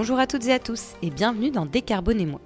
[0.00, 2.40] Bonjour à toutes et à tous et bienvenue dans Décarbonez-moi.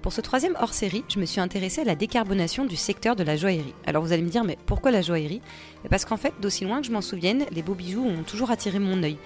[0.00, 3.36] Pour ce troisième hors-série, je me suis intéressée à la décarbonation du secteur de la
[3.36, 3.74] joaillerie.
[3.84, 5.42] Alors vous allez me dire, mais pourquoi la joaillerie?
[5.90, 8.78] Parce qu'en fait, d'aussi loin que je m'en souvienne, les beaux bijoux ont toujours attiré
[8.78, 9.18] mon œil.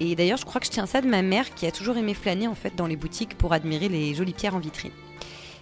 [0.00, 2.12] Et d'ailleurs, je crois que je tiens ça de ma mère qui a toujours aimé
[2.12, 4.90] flâner en fait dans les boutiques pour admirer les jolies pierres en vitrine.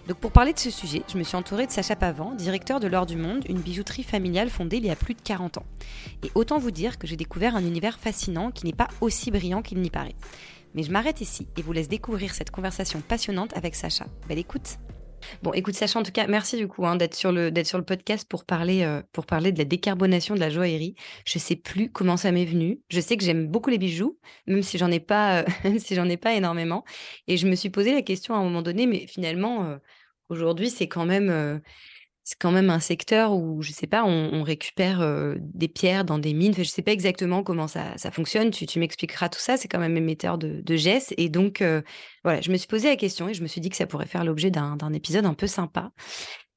[0.07, 2.87] Donc pour parler de ce sujet, je me suis entourée de Sacha Pavant, directeur de
[2.87, 5.65] l'Or du Monde, une bijouterie familiale fondée il y a plus de 40 ans.
[6.23, 9.61] Et autant vous dire que j'ai découvert un univers fascinant qui n'est pas aussi brillant
[9.61, 10.15] qu'il n'y paraît.
[10.73, 14.05] Mais je m'arrête ici et vous laisse découvrir cette conversation passionnante avec Sacha.
[14.27, 14.77] Belle écoute
[15.43, 17.83] Bon, écoute Sacha, en tout cas, merci du coup hein, d'être sur le sur le
[17.83, 20.95] podcast pour parler euh, pour parler de la décarbonation de la joaillerie.
[21.25, 22.81] Je sais plus comment ça m'est venu.
[22.89, 26.17] Je sais que j'aime beaucoup les bijoux, même si j'en ai pas euh, si ai
[26.17, 26.83] pas énormément.
[27.27, 29.77] Et je me suis posé la question à un moment donné, mais finalement euh,
[30.29, 31.61] aujourd'hui c'est quand même
[32.23, 35.03] c'est quand même un secteur où, je sais pas, on, récupère
[35.39, 36.53] des pierres dans des mines.
[36.55, 38.51] Je sais pas exactement comment ça, fonctionne.
[38.51, 39.57] Tu, m'expliqueras tout ça.
[39.57, 41.13] C'est quand même émetteur de, de gestes.
[41.17, 41.63] Et donc,
[42.23, 44.05] voilà, je me suis posé la question et je me suis dit que ça pourrait
[44.05, 45.91] faire l'objet d'un épisode un peu sympa.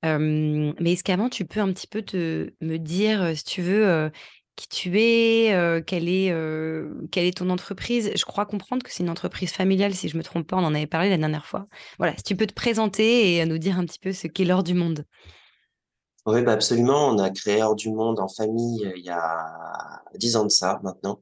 [0.02, 4.10] mais est-ce qu'avant, tu peux un petit peu te, me dire, si tu veux,
[4.56, 6.32] qui tu es, quelle, est,
[7.10, 8.12] quelle est ton entreprise?
[8.14, 10.56] Je crois comprendre que c'est une entreprise familiale, si je me trompe pas.
[10.56, 11.66] On en avait parlé la dernière fois.
[11.98, 14.62] Voilà, si tu peux te présenter et nous dire un petit peu ce qu'est l'or
[14.62, 15.04] du monde.
[16.26, 17.08] Oui, bah absolument.
[17.08, 20.50] On a créé Hors du Monde en famille euh, il y a dix ans de
[20.50, 21.20] ça maintenant.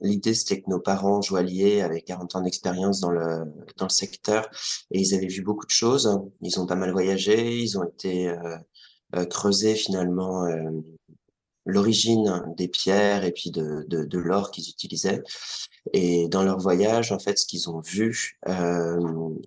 [0.00, 3.44] L'idée, c'était que nos parents joailliers avaient 40 ans d'expérience dans le,
[3.76, 4.48] dans le secteur
[4.90, 6.18] et ils avaient vu beaucoup de choses.
[6.40, 8.56] Ils ont pas mal voyagé, ils ont été euh,
[9.16, 10.46] euh creusés finalement
[11.66, 15.22] l'origine des pierres et puis de, de, de l'or qu'ils utilisaient.
[15.92, 18.98] Et dans leur voyage, en fait, ce qu'ils ont vu euh,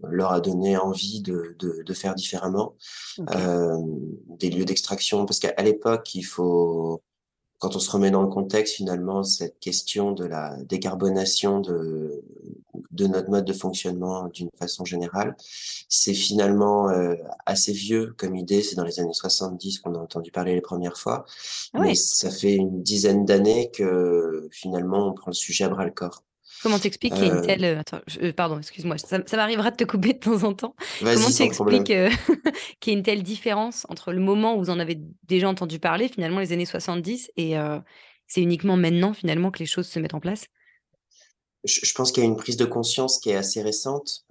[0.10, 2.76] leur a donné envie de, de, de faire différemment
[3.36, 3.78] euh,
[4.40, 5.26] des lieux d'extraction.
[5.26, 7.02] Parce qu'à l'époque, il faut
[7.64, 12.22] quand on se remet dans le contexte, finalement, cette question de la décarbonation de,
[12.92, 15.38] de notre mode de fonctionnement d'une façon générale,
[15.88, 17.16] c'est finalement euh,
[17.46, 18.64] assez vieux comme idée.
[18.64, 21.24] C'est dans les années 70 qu'on a entendu parler les premières fois.
[21.74, 25.86] Ah Mais ça fait une dizaine d'années que finalement, on prend le sujet à bras
[25.86, 26.22] le corps.
[26.64, 27.46] Comment t'expliques qu'il y a une euh.
[27.46, 27.66] telle.
[27.66, 30.76] Attends, euh, pardon, excuse-moi, ça, m'arrivera de te couper de temps en temps.
[31.00, 32.10] Comment tu expliques euh,
[32.80, 34.98] qu'il y a une telle différence entre le moment où vous en avez
[35.28, 37.56] déjà entendu parler, finalement, les années 70, et
[38.28, 40.46] c'est uniquement maintenant, finalement, que les choses se mettent en place?
[41.64, 44.26] Je, pense qu'il y a une prise de conscience qui est assez récente,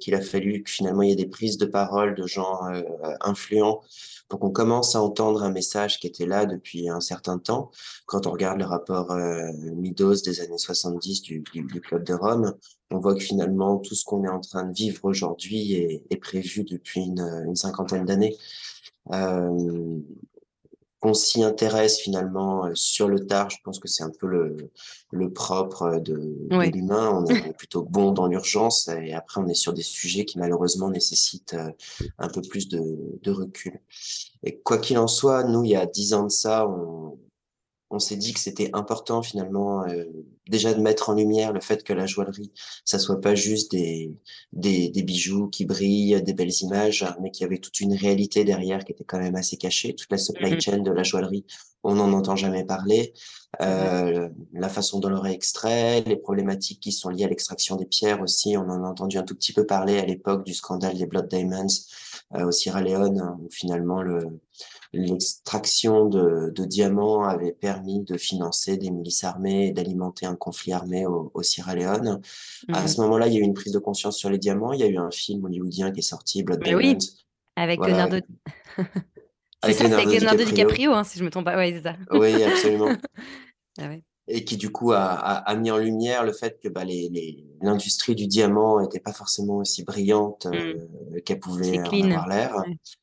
[0.00, 2.60] qu'il a fallu que finalement il y ait des prises de parole de gens
[3.20, 3.82] influents
[4.30, 7.70] pour qu'on commence à entendre un message qui était là depuis un certain temps.
[8.06, 12.54] Quand on regarde le rapport euh, Midos des années 70 du, du, Club de Rome,
[12.92, 16.62] on voit que finalement tout ce qu'on est en train de vivre aujourd'hui est, prévu
[16.62, 18.36] depuis une, une cinquantaine d'années.
[19.12, 19.98] Euh,
[21.00, 24.70] qu'on s'y intéresse finalement euh, sur le tard, je pense que c'est un peu le,
[25.10, 27.10] le propre euh, de, de l'humain.
[27.10, 30.90] On est plutôt bon dans l'urgence et après on est sur des sujets qui malheureusement
[30.90, 31.70] nécessitent euh,
[32.18, 32.82] un peu plus de,
[33.22, 33.80] de recul.
[34.42, 37.18] Et quoi qu'il en soit, nous, il y a dix ans de ça, on,
[37.90, 40.04] on s'est dit que c'était important finalement euh,
[40.48, 42.52] déjà de mettre en lumière le fait que la joaillerie,
[42.84, 44.12] ça soit pas juste des,
[44.52, 48.44] des, des, bijoux qui brillent, des belles images, mais qu'il y avait toute une réalité
[48.44, 49.94] derrière qui était quand même assez cachée.
[49.94, 50.60] Toute la supply mm-hmm.
[50.60, 51.44] chain de la joaillerie,
[51.82, 53.12] on n'en entend jamais parler.
[53.60, 57.86] Euh, la façon dont l'or est extrait, les problématiques qui sont liées à l'extraction des
[57.86, 60.96] pierres aussi, on en a entendu un tout petit peu parler à l'époque du scandale
[60.96, 61.66] des Blood Diamonds
[62.34, 64.40] au Sierra Leone, où finalement le
[64.92, 70.72] l'extraction de, de, diamants avait permis de financer des milices armées et d'alimenter un conflit
[70.72, 72.20] armé au, au Sierra Leone.
[72.72, 72.88] À mhm.
[72.88, 74.72] ce moment-là, il y a eu une prise de conscience sur les diamants.
[74.72, 76.80] Il y a eu un film hollywoodien qui est sorti, Blood Diamonds.
[76.80, 76.98] Oui,
[77.56, 78.18] avec Leonardo.
[79.64, 81.56] c'est ça, c'est Leonardo DiCaprio, hein, si je me trompe pas.
[81.56, 81.96] Oui, c'est ça.
[82.10, 82.90] Oui, absolument.
[83.78, 86.84] ah ouais et qui du coup a, a, mis en lumière le fait que bah,
[87.60, 90.54] l'industrie du diamant n'était pas forcément aussi brillante mm.
[90.54, 92.54] euh, qu'elle pouvait avoir l'air.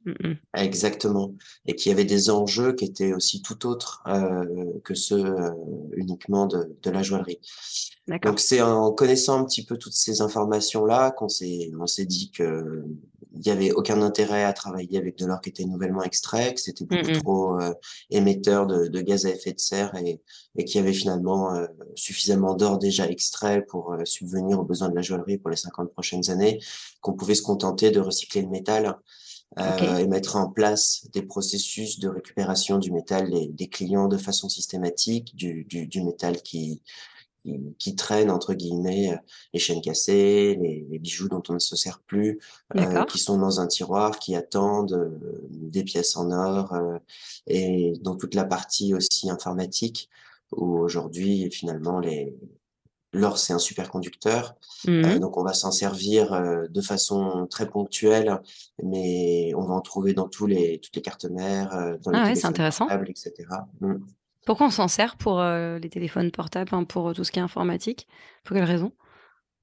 [0.06, 0.36] Mm, mm.
[0.56, 1.34] Exactement.
[1.66, 5.52] Et qu'il y avait des enjeux qui étaient aussi tout autres euh, que ceux euh,
[5.96, 7.40] uniquement de, de la joaillerie.
[8.23, 12.32] Donc c'est en connaissant un petit peu toutes ces informations-là qu'on s'est on s'est dit
[12.32, 12.85] que
[13.39, 16.61] il y avait aucun intérêt à travailler avec de l'or qui était nouvellement extrait, que
[16.61, 17.73] c'était beaucoup trop euh,
[18.09, 20.22] émetteur de, de, gaz à effet de serre et,
[20.55, 24.89] et qu'il y avait finalement euh, suffisamment d'or déjà extrait pour euh, subvenir aux besoins
[24.89, 26.59] de la joaillerie pour les 50 prochaines années,
[27.01, 28.97] qu'on pouvait se contenter de recycler le métal.
[29.59, 34.17] Euh, et mettre en place des processus de récupération du métal des, des clients de
[34.17, 36.81] façon systématique, du, du, du métal qui,
[37.78, 39.17] qui, traînent entre guillemets euh,
[39.53, 42.40] les chaînes cassées, les, bijoux dont on ne se sert plus,
[42.76, 46.76] euh, qui sont dans un tiroir, qui attendent euh, des pièces en or
[47.47, 50.09] et dans toute la partie aussi informatique
[50.52, 52.35] où aujourd'hui finalement les
[53.14, 54.55] l'or, c'est un superconducteur.
[54.85, 56.40] Mmh donc, on va s'en servir
[56.70, 58.41] de façon très ponctuelle,
[58.84, 62.23] mais on va en trouver dans tous les, toutes les cartes mères, dans les Ah
[62.23, 62.85] ouais, c'est téléphones intéressant.
[62.85, 63.34] portables, etc.
[63.79, 63.96] Mmh.
[64.47, 68.08] Pourquoi on s'en sert pour les téléphones portables, hein, pour tout ce qui est informatique?
[68.46, 68.94] Pour quelle raison?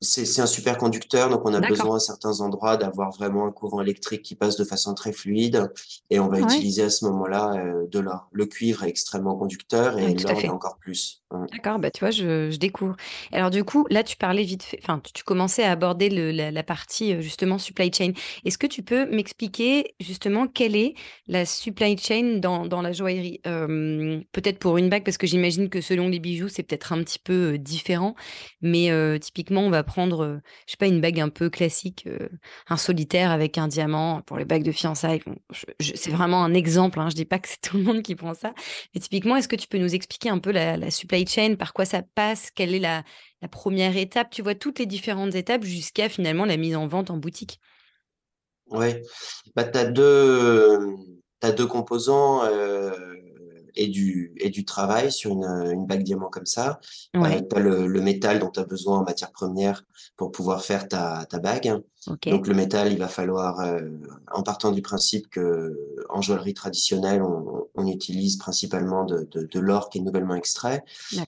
[0.04, 4.22] C'est un superconducteur, donc on a besoin à certains endroits d'avoir vraiment un courant électrique
[4.22, 5.72] qui passe de façon très fluide
[6.10, 8.28] et on va ouais, utiliser à ce moment-là euh, de l'or.
[8.32, 11.22] Le cuivre est extrêmement conducteur oui, et à l'or encore plus.
[11.52, 12.96] D'accord, bah, tu vois, je je découvre.
[13.32, 16.30] Alors du coup, là, tu parlais vite fait enfin, tu tu commençais à aborder le
[16.30, 18.12] la la partie, heu, justement supply chain.
[18.44, 20.94] Est-ce que tu peux m'expliquer justement quelle est
[21.26, 23.40] la supply chain dans dans la joaillerie?
[23.44, 27.02] Hem, peut-être pour une bague, parce que j'imagine que selon les bijoux, c'est peut-être un
[27.02, 28.14] petit peu, différent.
[28.62, 28.90] Mais,
[29.20, 29.93] typiquement, on va prendre,
[30.24, 32.30] heu, je sais pas, une bague un peu classique, heu,
[32.68, 35.20] un solitaire avec un diamant pour les bagues de fiançailles.
[35.80, 38.34] C'est vraiment un exemple, hein, je dis pas que c'est tout le monde qui prend
[38.34, 38.54] ça.
[38.94, 41.84] Et typiquement, est-ce que tu peux nous expliquer un peu la supply chain, par quoi
[41.84, 42.50] ça passe?
[42.50, 43.02] Quelle est la
[43.42, 44.30] 1 étape?
[44.30, 47.60] Tu vois, toutes les différentes étapes jusqu'à finalement la mise en vente en boutique.
[48.70, 49.02] Ouais,
[49.54, 50.78] bah, tu as 2,
[51.40, 52.92] t'as 2 composants, heu,
[53.76, 56.80] et du et du travail sur une, une bague diamant comme ça.
[57.16, 59.84] Heu, Ouais, tu as le le métal dont tu as besoin en matière première
[60.16, 61.80] pour pouvoir faire ta ta bague.
[62.06, 64.00] OK, Donc le métal, il va falloir, heu,
[64.32, 65.28] en partant du principe
[66.08, 70.84] qu'en joaillerie traditionnelle, on on utilise principalement de de de l'or qui est nouvellement extrait.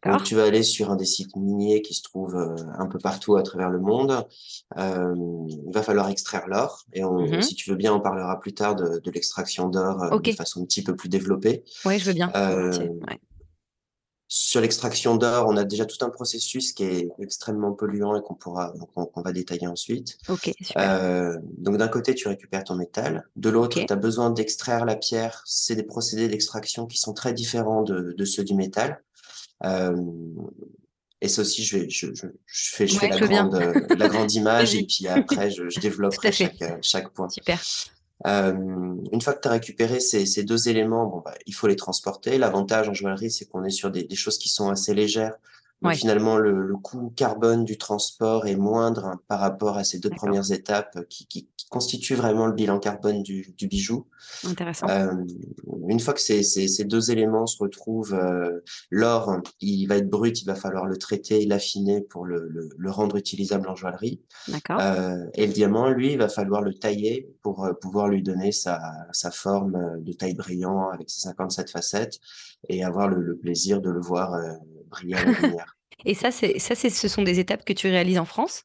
[0.07, 2.99] Donc tu vas aller sur un des sites miniers qui se trouvent, heu, un peu
[3.01, 4.27] partout à travers le monde.
[4.77, 8.55] Il va falloir extraire l'or et on Mmh si tu veux bien, on parlera plus
[8.55, 11.65] tard de de l'extraction d'or, heu, de façon un petit peu plus développée.
[11.85, 12.33] Ouais, je veux bien,
[13.09, 13.19] ouais.
[14.29, 18.35] Sur l'extraction d'or, on a déjà tout un processus qui est extrêmement polluant et qu'on
[18.35, 20.19] pourra qu'on va détailler ensuite.
[20.29, 21.03] OK, super.
[21.03, 23.87] Heu, donc d'un côté, tu récupères ton métal, de l'autre, OK.
[23.87, 25.43] tu as besoin d'extraire la pierre.
[25.47, 29.03] C'est des procédés d'extraction qui sont très différents de de ceux du métal.
[29.63, 30.35] Hem
[31.23, 33.55] et ça aussi, je vais je je je fais je fais Ouais, la grande,
[33.97, 37.29] la grande image et puis après je développerai chaque, chaque point.
[37.29, 37.61] Super.
[38.25, 41.77] Hem, une fois que tu as récupéré ces 2 éléments, bon, bah, il faut les
[41.77, 42.39] transporter.
[42.39, 45.37] L'avantage en joaillerie, c'est qu'on est sur des choses qui sont assez légères.
[45.83, 49.85] Donc Ouais, finalement, le le coût carbone du transport est moindre hein, par rapport à
[49.85, 50.37] ces 2 d'accord.
[50.37, 54.07] premières étapes qui qui qui constituent vraiment le bilan carbone du du bijou.
[54.43, 54.89] Intéressant.
[54.89, 55.27] Hem,
[55.89, 60.11] une fois que ces ces ces 2 éléments se retrouvent, heu, l'or, il va être
[60.11, 64.23] brut, il va falloir le traiter l'affiner pour le le le rendre utilisable en joaillerie.
[64.49, 64.83] D'accord.
[64.83, 68.53] Heu et le diamant, lui, il va falloir le tailler pour, heu, pouvoir lui donner
[68.53, 68.79] sa
[69.13, 72.19] sa forme, heu, de taille brillant avec ses 57 facettes
[72.69, 74.35] et avoir le le plaisir de le voir,
[74.87, 75.77] briller à la lumière.
[76.05, 78.65] Et ça, c'est ça, c'est ce sont des étapes que tu réalises en France?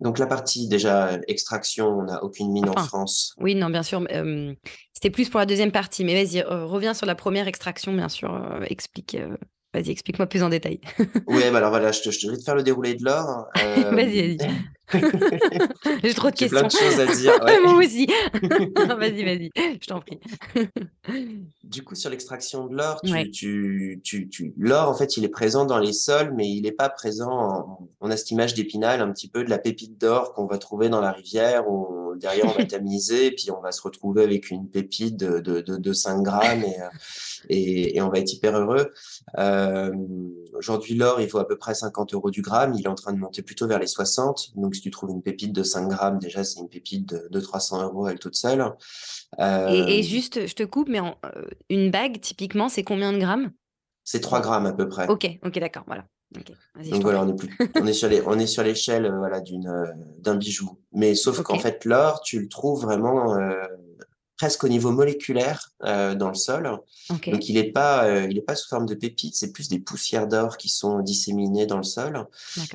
[0.00, 3.34] Donc la partie déjà, extraction, on n'a aucune mine en France.
[3.40, 4.54] oui, non, bien sûr, hem,
[4.92, 8.08] c'était plus pour la deuxième partie, mais vas-y, heu, reviens sur la première extraction, bien
[8.08, 9.16] sûr, heu, explique,
[9.74, 10.80] vas-y, explique-moi plus en détail.
[11.26, 13.46] Bah, alors voilà, je te je vais te faire le déroulé de l'or.
[13.56, 14.77] Hem, Vas-y, vas-y.
[16.02, 16.86] J'ai trop de j'ai plein questions.
[16.86, 17.60] de choses à dire, ouais.
[17.64, 18.06] Moi aussi.
[18.76, 20.18] Vas-y, vas-y, je t'en prie.
[21.64, 25.24] Du coup, sur l'extraction de l'or, tu Ouais, tu tu tu l'or, en fait, il
[25.24, 28.54] est présent dans les sols, mais il est pas présent en on a cette image
[28.54, 32.14] d'Épinal un petit peu de la pépite d'or qu'on va trouver dans la rivière où
[32.16, 35.76] derrière on va tamiser, puis on va se retrouver avec une pépite de de de
[35.76, 36.88] de 5 grammes et heu
[37.48, 38.92] et et on va être hyper heureux.
[39.36, 42.74] Hem, aujourd'hui, l'or, il vaut à peu près 50 euros du gramme.
[42.74, 44.52] Il est en train de monter plutôt vers les 60.
[44.56, 47.40] Donc si tu trouves une pépite de 5 grammes, déjà, c'est une pépite de de
[47.40, 48.64] 300 euros elle toute seule.
[49.66, 53.18] et et juste, je te coupe, mais en heu, une bague, typiquement, c'est combien de
[53.18, 53.52] grammes?
[54.04, 55.06] c'est 3 Pour grammes à peu près.
[55.06, 56.04] OK, OK, d'accord, voilà.
[56.90, 59.72] Donc voilà, on est plus on est sur les on est sur l'échelle, voilà, d'une,
[60.18, 60.78] d'un bijou.
[60.92, 63.34] Mais sauf qu'en OK, fait, l'or, tu le trouves vraiment,
[64.38, 66.78] presque au niveau moléculaire, heu, dans le sol.
[67.30, 69.80] Donc il est pas, heu, il est pas sous forme de pépites, c'est plus des
[69.80, 72.26] poussières d'or qui sont disséminées dans le sol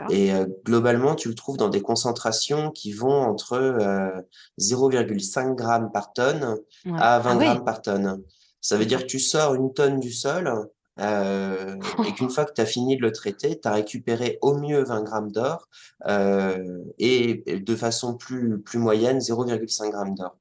[0.07, 4.27] et heu, globalement, tu le trouves dans des concentrations qui vont entre, heu,
[4.57, 6.91] 0,5 grammes par tonne Ouais.
[6.97, 7.59] à Ah 20 ouais!
[7.59, 8.23] grammes par tonne.
[8.61, 12.53] Ça veut dire que tu sors une tonne du sol, heu et qu'une fois que
[12.53, 15.67] tu as fini de le traiter, tu as récupéré au mieux 20 grammes d'or,
[16.07, 20.37] et et de façon plus plus moyenne 0,5 grammes d'or.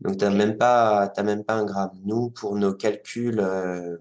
[0.00, 0.30] Donc tu as OK.
[0.30, 1.90] même pas tu même pas un gramme.
[2.04, 4.00] Nous, pour nos calculs, heu,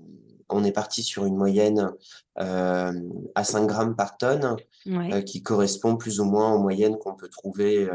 [0.49, 1.91] on est parti sur une moyenne,
[2.37, 5.13] hem, à 5 grammes par tonne, Ouais.
[5.13, 7.87] heu, qui correspond plus ou moins aux moyennes qu'on peut trouver,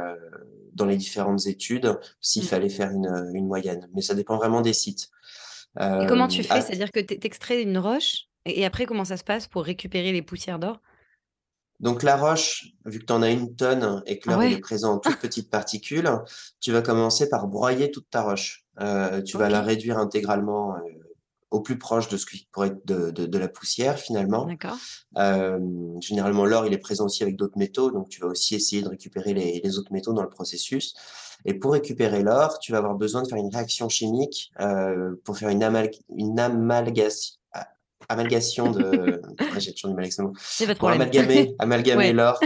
[0.74, 3.88] dans les différentes études, s'il Mmh fallait faire une, une moyenne.
[3.94, 5.10] Mais ça dépend vraiment des sites.
[5.98, 6.62] et comment tu fais?
[6.62, 10.22] C'est-à-dire que tu extrais une roche et après comment ça se passe pour récupérer les
[10.22, 10.80] poussières d'or?
[11.80, 14.58] Donc la roche, vu que tu en as une tonne et que Ah l'or, est
[14.58, 16.10] présent en toutes petites particules,
[16.60, 18.64] tu vas commencer par broyer toute ta roche.
[18.80, 21.00] Heu, tu vas la réduire intégralement, heu
[21.50, 24.46] au plus proche de ce qui pourrait être de, de, de la poussière finalement.
[24.46, 24.76] D'accord.
[25.18, 25.58] Euh,
[26.00, 28.88] généralement, l'or, il est présent aussi avec d'autres métaux, donc tu vas aussi essayer de
[28.88, 30.94] récupérer les, les, autres métaux dans le processus.
[31.44, 35.36] Et pour récupérer l'or, tu vas avoir besoin de faire une réaction chimique euh, pour
[35.38, 37.39] faire une, amal une amalgation
[38.10, 39.22] amalgation de.
[39.58, 40.32] J'ai toujours du mal avec ce mot.
[40.78, 42.38] Pour amalgamer, amalgamer l'or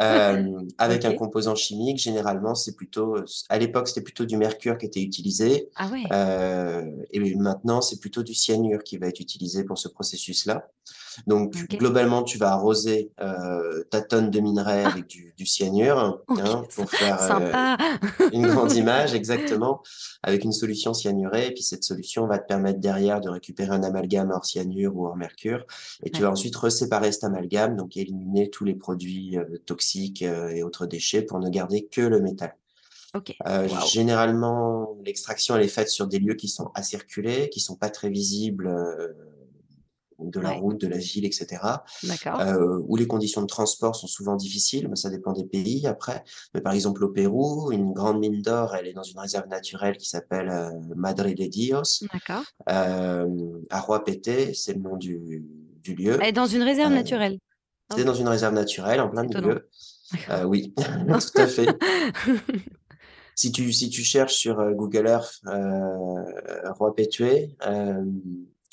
[0.00, 3.16] euh, avec un composant chimique, généralement, c'est plutôt.
[3.48, 5.68] À l'époque, c'était plutôt du mercure qui était utilisé.
[5.76, 6.02] Ah ouais.
[6.12, 10.68] euh, et maintenant, c'est plutôt du cyanure qui va être utilisé pour ce processus-là.
[11.26, 11.76] Donc, okay.
[11.76, 14.88] globalement, tu vas arroser euh, ta tonne de minerai ah.
[14.88, 16.42] avec du, du cyanure okay.
[16.42, 19.82] hein, pour faire euh, une grande image, exactement,
[20.22, 21.48] avec une solution cyanurée.
[21.48, 25.06] Et puis, cette solution va te permettre derrière de récupérer un amalgame hors cyanure ou
[25.06, 25.64] hors mercure.
[26.02, 26.26] Et tu ouais.
[26.26, 30.86] vas ensuite reséparer cet amalgame, donc éliminer tous les produits euh, toxiques euh, et autres
[30.86, 32.54] déchets pour ne garder que le métal.
[33.14, 33.36] Okay.
[33.46, 33.86] Euh, wow.
[33.86, 37.88] Généralement, l'extraction elle est faite sur des lieux qui sont assez reculés, qui sont pas
[37.88, 39.08] très visibles euh,
[40.30, 40.58] de la Ouais.
[40.58, 41.62] route, de la ville, etc.
[42.40, 46.24] Euh, où les conditions de transport sont souvent difficiles, mais ça dépend des pays après.
[46.54, 49.96] Mais par exemple au Pérou, une grande mine d'or, elle est dans une réserve naturelle
[49.96, 52.04] qui s'appelle euh, Madre de Dios.
[52.12, 52.44] D'accord.
[52.68, 53.28] Euh,
[53.70, 55.44] à Roapete, c'est le nom du,
[55.82, 56.18] du lieu.
[56.20, 57.38] Elle est dans une réserve Euh, naturelle.
[57.92, 58.06] C'est Ok.
[58.06, 59.68] dans une réserve naturelle, en plein C'est milieu.
[60.46, 60.74] Oui,
[61.34, 61.68] tout à fait.
[63.36, 68.04] Si tu, si tu cherches sur Google Earth euh, Roi Pétué, euh,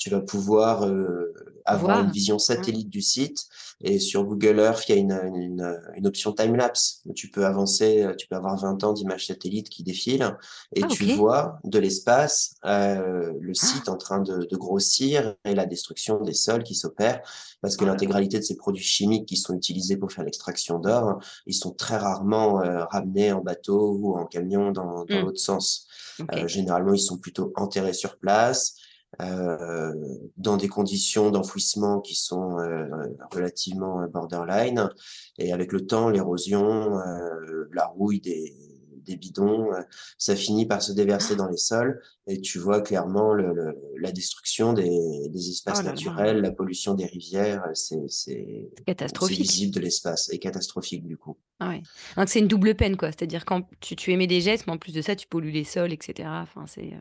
[0.02, 1.32] tu vas pouvoir euh,
[1.64, 2.00] avoir Voir.
[2.00, 3.46] une vision satellite du site.
[3.84, 7.02] Et sur Google Earth, il y a une, une, une option time-lapse.
[7.14, 10.36] Tu peux avancer, tu peux avoir 20 ans d'images satellites qui défilent
[10.74, 13.66] et Ah, tu vois de l'espace euh, le Ah.
[13.66, 17.20] site en train de, de grossir et la destruction des sols qui s'opère
[17.60, 17.92] parce que là.
[17.92, 21.96] l'intégralité de ces produits chimiques qui sont utilisés pour faire l'extraction d'or, ils sont très
[21.96, 25.22] rarement euh, ramenés en bateau ou en camion dans, dans Hmm.
[25.22, 25.86] l'autre sens.
[26.32, 28.74] Euh, généralement, ils sont plutôt enterrés sur place,
[29.20, 29.92] euh,
[30.36, 32.86] dans des conditions d'enfouissement qui sont euh,
[33.30, 34.88] relativement borderline.
[35.38, 38.54] Et avec le temps, l'érosion, euh, la rouille des,
[39.04, 39.80] des bidons, euh,
[40.16, 42.00] ça finit par se déverser dans les sols.
[42.26, 45.94] Et tu vois clairement le, le- la destruction des, des espaces Oh là là.
[45.94, 47.64] naturels, la pollution des rivières.
[47.74, 49.40] C'est Catastrophique.
[49.40, 51.36] visible de l'espace et catastrophique du coup.
[51.60, 51.82] Ah ouais.
[52.16, 53.08] Donc c'est une double peine, quoi.
[53.08, 55.64] C'est-à-dire quand tu, tu émets des gestes, mais en plus de ça, tu pollues les
[55.64, 56.28] sols, etc.
[56.42, 56.92] Enfin, c'est.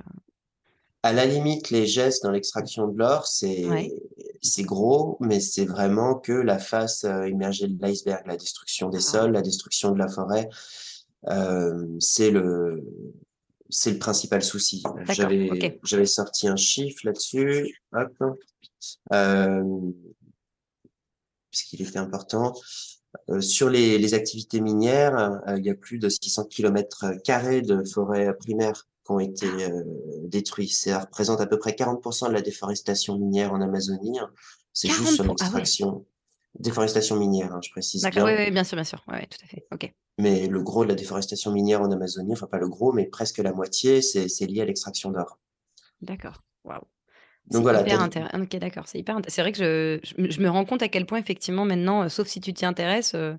[1.04, 3.92] À la limite, les gestes dans l'extraction de l'or, c'est Ouais.
[4.42, 9.00] c'est gros, mais c'est vraiment que la face euh, immergée de l'iceberg, la destruction des
[9.00, 9.12] Ah.
[9.12, 10.48] sols, la destruction de la forêt,
[11.30, 12.84] euh, c'est le
[13.74, 14.84] c'est le principal souci.
[15.10, 17.74] J'avais j'avais sorti un chiffre là-dessus,
[19.14, 19.64] euh,
[21.50, 22.54] puisqu'il était important.
[23.30, 27.62] Euh, sur les, les activités minières, euh, il y a plus de 600 kilomètres carrés
[27.62, 29.84] de forêts primaires qui ont été euh,
[30.24, 30.68] détruits.
[30.70, 34.20] Ça représente à peu près 40% de la déforestation minière en Amazonie.
[34.74, 35.24] C'est juste 40 sur.
[35.24, 35.34] Ah ouais.
[35.40, 36.06] l'extraction.
[36.60, 38.26] Déforestation minière, hein, je précise D'accord.
[38.26, 38.46] Oui, bien.
[38.46, 39.02] oui, bien sûr, bien sûr.
[39.08, 39.66] Ouais, tout à fait.
[39.72, 39.92] Ok.
[40.18, 43.38] Mais le gros de la déforestation minière en Amazonie, enfin pas le gros, mais presque
[43.38, 45.40] la moitié, c'est c'est lié à l'extraction d'or.
[46.02, 46.44] D'accord.
[46.66, 46.82] Waouh.
[47.48, 48.30] Donc C'est voilà, hyper.
[48.36, 48.88] Ok, d'accord.
[48.88, 49.18] C'est hyper.
[49.18, 51.66] int- C'est vrai que je, je, me je me rends compte à quel point, effectivement,
[51.66, 53.34] maintenant, euh, sauf si tu t'y intéresses, euh,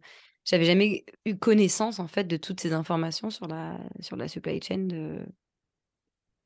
[0.45, 4.61] j'avais jamais eu connaissance, en fait, de toutes ces informations sur la, sur la supply
[4.62, 5.25] chain de,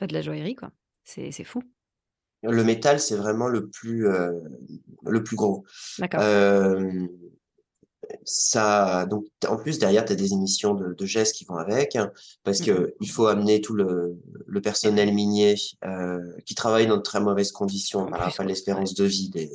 [0.01, 0.71] de la joaillerie, quoi.
[1.05, 1.63] C'est c'est fou.
[2.43, 4.33] le métal, c'est vraiment le plus, euh,
[5.05, 5.65] le plus gros.
[5.99, 6.21] D'accord.
[6.23, 7.07] Euh,
[8.25, 11.97] ça, donc, en plus, derrière, tu as des émissions de, de gestes qui vont avec,
[11.97, 12.13] hein,
[12.45, 12.67] parce Mhm.
[12.67, 17.21] que il faut amener tout le, le personnel minier euh, qui travaille dans de très
[17.21, 18.07] mauvaises conditions.
[18.07, 18.45] Pas de quoi.
[18.45, 18.47] Ouais.
[18.47, 19.51] l'espérance de vie des,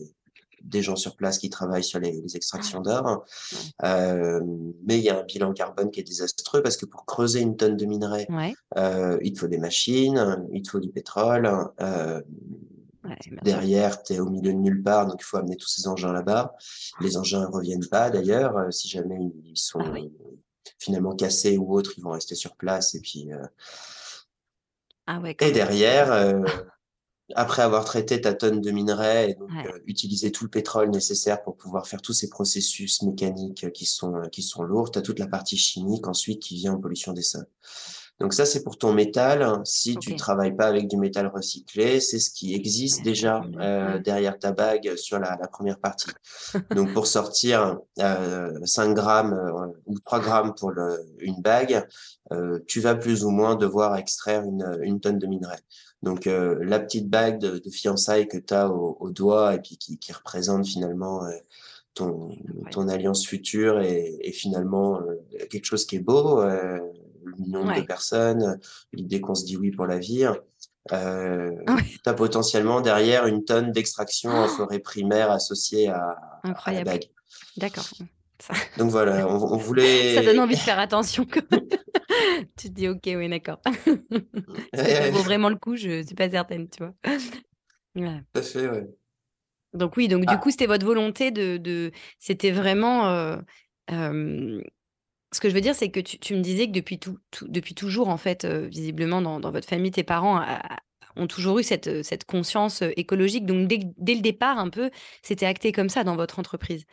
[0.64, 3.26] des gens sur place qui travaillent sur les, les extractions d'or.
[3.52, 3.88] Ouais.
[3.88, 4.42] Euh,
[4.86, 7.58] mais il y a un bilan carbone qui est désastreux parce que pour creuser une
[7.58, 8.54] tonne de minerai, Ouais.
[8.78, 11.50] euh, il te faut des machines, il te faut du pétrole.
[11.82, 12.22] Euh,
[13.04, 13.36] Ouais, sûr.
[13.42, 16.14] derrière, tu es au milieu de nulle part, donc il faut amener tous ces engins
[16.14, 16.54] là-bas.
[17.00, 18.56] Les engins ne reviennent pas d'ailleurs.
[18.58, 20.14] euh, si jamais ils sont Ah oui.
[20.78, 22.94] finalement cassés ou autres, ils vont rester sur place.
[22.94, 23.44] Et puis, euh,
[25.08, 26.44] Ah ouais, et derrière, euh,
[27.36, 29.66] après avoir traité ta tonne de minerai et donc Ouais.
[29.66, 34.16] euh, utiliser tout le pétrole nécessaire pour pouvoir faire tous ces processus mécaniques qui sont
[34.16, 37.14] euh, qui sont lourds, tu as toute la partie chimique ensuite qui vient en pollution
[37.14, 37.48] des sols.
[38.20, 39.62] Donc ça, c'est pour ton métal.
[39.66, 40.16] Si tu Ok.
[40.16, 44.96] travailles pas avec du métal recyclé, c'est ce qui existe déjà euh, derrière ta bague
[44.96, 46.18] sur la, la première partie.
[46.72, 51.88] Donc pour sortir euh, 5 grammes euh, ou 3 grammes pour le, une bague,
[52.32, 55.58] euh, tu vas plus ou moins devoir extraire une, une tonne de minerai.
[56.04, 59.60] Donc euh, la petite bague de, de fiançailles que tu as au, au doigt et
[59.60, 61.30] puis qui, qui représente finalement euh,
[61.94, 62.30] ton,
[62.72, 65.16] ton alliance future et, et finalement euh,
[65.50, 66.80] quelque chose qui est beau, euh,
[67.24, 68.60] le nombre de personnes,
[68.94, 70.26] l'idée qu'on se dit oui pour la vie.
[70.92, 71.52] euh,
[72.04, 76.18] tu as potentiellement derrière une tonne d'extraction en forêt primaire associée à,
[76.66, 77.06] à la bague.
[77.58, 77.88] D'accord.
[78.80, 80.16] Donc voilà, on, voulait.
[80.16, 81.28] Ça donne envie de faire attention.
[82.58, 83.62] tu te dis, ok, oui, d'accord.
[84.74, 86.94] ça, vaut vraiment le coup, je ne suis pas certaine, tu vois.
[87.96, 88.88] Tout à fait, ouais.
[89.74, 90.38] Donc oui, donc du ah.
[90.38, 91.58] coup, c'était votre volonté de...
[91.58, 91.92] de...
[92.20, 93.08] C'était vraiment...
[93.08, 93.38] Euh,
[93.92, 94.62] euh,
[95.34, 97.74] ce que je veux dire, c'est que tu, tu, me disais que depuis, tout, depuis
[97.74, 100.46] toujours, en fait, euh, visiblement, dans, dans, votre famille, tes parents
[101.16, 103.46] ont toujours eu cette, cette conscience écologique.
[103.46, 106.86] Donc dès, dès le départ, un peu, c'était acté comme ça dans votre entreprise?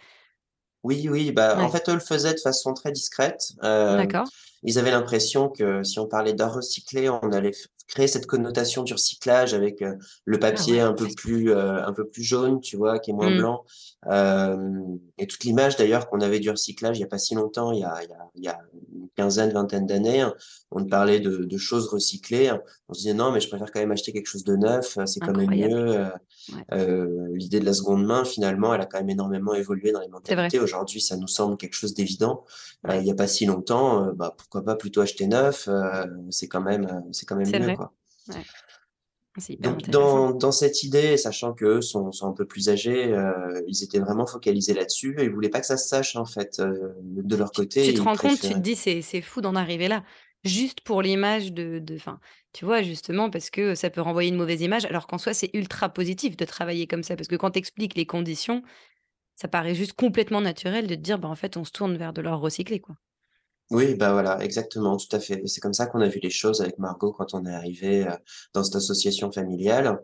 [0.89, 3.53] Oui, oui, bah, en fait, eux le faisaient de façon très discrète.
[3.63, 4.27] D'accord.
[4.63, 7.53] Ils avaient l'impression que si on parlait d'art recyclé, on allait
[7.87, 11.93] créer cette connotation du recyclage avec euh, le ah papier un peu plus euh, un
[11.93, 13.39] peu plus jaune, tu vois, qui est moins mmh.
[13.39, 13.65] blanc.
[14.07, 17.73] Euh, et toute l'image d'ailleurs qu'on avait du recyclage il y a pas si longtemps,
[17.73, 18.61] il y a, il y a, il y a
[18.95, 20.35] une quinzaine, vingtaine d'années, hein,
[20.71, 22.53] on parlait de, de, choses recyclées.
[22.89, 25.19] On se disait non, mais je préfère quand même acheter quelque chose de neuf, c'est
[25.19, 26.07] quand même mieux.
[26.73, 30.09] Euh, L'idée de la seconde main, finalement, elle a quand même énormément évolué dans les
[30.09, 30.61] mentalités.
[30.61, 32.45] Aujourd'hui, ça nous semble quelque chose d'évident.
[32.89, 35.69] il y a pas si longtemps, bah, pourquoi pas plutôt acheter neuf
[36.31, 37.77] C'est quand même c'est quand même mieux.
[39.61, 43.83] Donc, dans, dans, cette idée, sachant qu'eux sont, sont un peu plus âgés, euh, ils
[43.83, 46.95] étaient vraiment focalisés là-dessus et ils voulaient pas que ça se sache en fait euh,
[47.03, 47.83] de leur côté.
[47.83, 50.05] Tu, te rends compte, tu te dis c'est, c'est fou d'en arriver là,
[50.45, 52.21] juste pour l'image de, de fin,
[52.53, 55.51] tu vois justement parce que ça peut renvoyer une mauvaise image, alors qu'en soi c'est
[55.55, 58.63] ultra positif de travailler comme ça parce que quand tu expliques les conditions,
[59.37, 62.13] ça paraît juste complètement naturel de te dire bah en fait on se tourne vers
[62.13, 62.97] de l'or recyclé quoi.
[63.71, 65.43] Oui, bah voilà, exactement, tout à fait.
[65.47, 68.13] C'est comme ça qu'on a vu les choses avec Margot quand on est arrivé euh,
[68.55, 70.01] dans cette association familiale.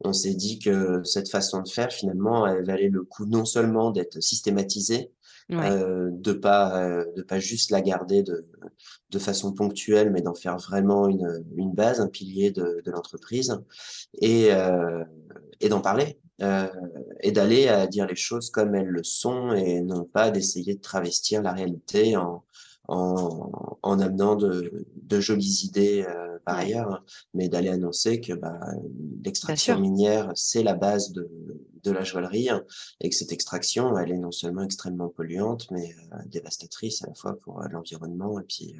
[0.00, 3.92] On s'est dit que cette façon de faire, finalement, elle valait le coup non seulement
[3.92, 5.12] d'être systématisée,
[5.52, 8.46] euh, de pas euh, de pas juste la garder de
[9.10, 13.56] de façon ponctuelle, mais d'en faire vraiment une une base, un pilier de de l'entreprise,
[14.20, 15.04] et euh,
[15.60, 16.18] et d'en parler.
[16.42, 16.66] Euh,
[17.20, 20.80] et d'aller à dire les choses comme elles le sont et non pas d'essayer de
[20.80, 22.42] travestir la réalité en,
[22.88, 28.32] en, en amenant de, de, jolies idées euh, par ailleurs, hein, mais d'aller annoncer que
[28.34, 28.58] bah,
[29.24, 31.28] l'extraction minière, c'est la base de,
[31.84, 32.64] de la joaillerie hein,
[33.00, 37.14] et que cette extraction, elle est non seulement extrêmement polluante, mais euh, dévastatrice à la
[37.14, 38.76] fois pour euh, l'environnement et puis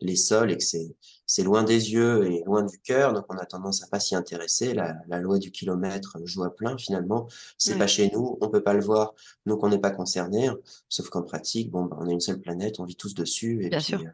[0.00, 3.36] les sols et que c'est c'est loin des yeux et loin du cœur, donc on
[3.36, 4.74] a tendance à pas s'y intéresser.
[4.74, 7.26] La, la, loi du kilomètre joue à plein finalement.
[7.58, 9.14] C'est pas chez nous, on peut pas le voir,
[9.44, 10.46] donc on n'est pas concerné.
[10.46, 10.58] Hein.
[10.88, 13.70] Sauf qu'en pratique, bon, bah, on a une seule planète, on vit tous dessus et
[13.70, 14.00] Bien sûr.
[14.00, 14.10] Euh,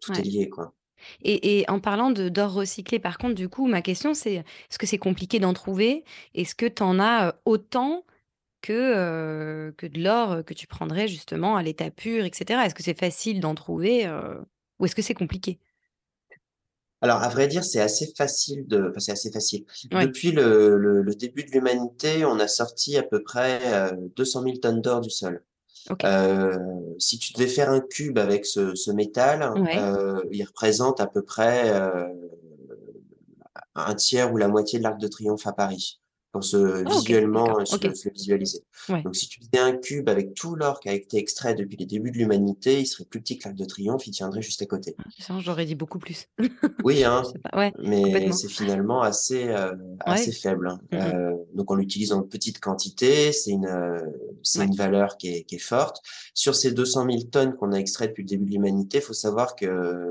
[0.00, 0.74] tout est lié, quoi.
[1.22, 4.86] Et, et, en parlant d'or recyclé, par contre, du coup, ma question c'est est-ce que
[4.86, 6.04] c'est compliqué d'en trouver?
[6.34, 8.04] Est-ce que tu en as autant
[8.62, 12.60] que, euh, que de l'or que tu prendrais justement à l'état pur, etc.
[12.64, 14.08] Est-ce que c'est facile d'en trouver
[14.78, 15.58] ou est-ce que c'est compliqué?
[17.00, 19.66] Alors, à vrai dire, c'est assez facile de, enfin, c'est assez facile.
[19.90, 24.80] Depuis le, le, début de l'humanité, on a sorti à peu près 200 000 tonnes
[24.80, 25.44] d'or du sol.
[26.04, 26.56] Euh,
[26.98, 29.42] si tu devais faire un cube avec ce, ce métal,
[29.76, 32.08] euh, il représente à peu près euh,
[33.74, 36.00] un tiers ou la moitié de l'Arc de Triomphe à Paris
[36.34, 38.64] pour se ah, visuellement se, visualiser.
[38.88, 41.86] Donc si tu faisais un cube avec tout l'or qui a été extrait depuis les
[41.86, 44.66] débuts de l'humanité, il serait plus petit que l'Arc de Triomphe, il tiendrait juste à
[44.66, 44.96] côté.
[45.28, 46.26] Ah, j'aurais dit beaucoup plus.
[46.82, 47.22] oui, hein,
[47.78, 50.66] mais c'est finalement assez euh, assez faible.
[50.66, 50.80] Hein.
[50.94, 54.00] Euh, donc on l'utilise en petite quantité, c'est une euh,
[54.42, 56.00] c'est une valeur qui est, qui est forte.
[56.34, 59.12] Sur ces 200 000 tonnes qu'on a extraites depuis le début de l'humanité, il faut
[59.12, 60.10] savoir que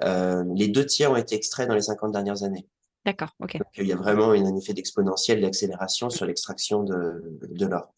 [0.00, 2.66] les deux tiers ont été extraits dans les 50 dernières années.
[3.08, 3.56] D'accord, ok.
[3.56, 7.94] Donc, il y a vraiment un effet d'exponentiel d'accélération sur l'extraction de, de l'or.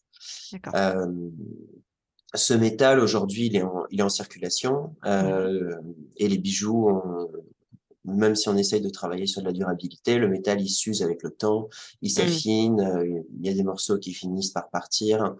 [0.73, 1.05] Euh,
[2.33, 5.75] ce métal, aujourd'hui, il, est en, il est en circulation euh,
[6.15, 6.87] et les bijoux,
[8.05, 11.23] même si on essaye de travailler sur de la durabilité, le métal, il s'use avec
[11.23, 11.67] le temps,
[12.01, 12.15] il mmh.
[12.15, 15.35] s'affine, euh, il y a des morceaux qui finissent par partir,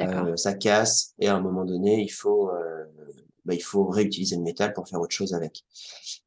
[0.00, 2.50] euh, ça casse et à un moment donné, il faut
[3.44, 5.64] bah, il faut réutiliser le métal pour faire autre chose avec.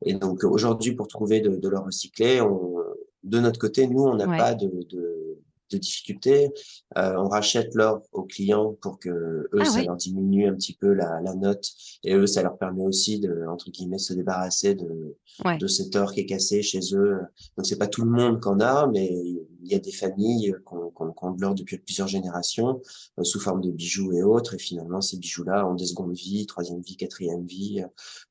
[0.05, 2.77] Et donc aujourd'hui, pour trouver de, de l'or recyclé, on,
[3.23, 5.39] de notre côté, nous, on n'a pas de, de,
[5.71, 6.51] de difficultés.
[6.97, 10.73] Euh, on rachète l'or aux clients pour que eux, ah ça leur diminue un petit
[10.73, 11.65] peu la, la, note
[12.03, 15.17] et eux, ça leur permet aussi de entre guillemets se débarrasser de
[15.59, 17.19] de cet or qui est cassé chez eux.
[17.57, 19.09] Donc c'est pas tout le monde qu'en a, mais
[19.61, 22.81] il y a des familles ont, ont de l'or depuis plusieurs générations,
[23.21, 24.55] sous forme de bijoux et autres.
[24.55, 27.83] Et finalement, ces bijoux-là ont des secondes vies, troisième vie, quatrième vie.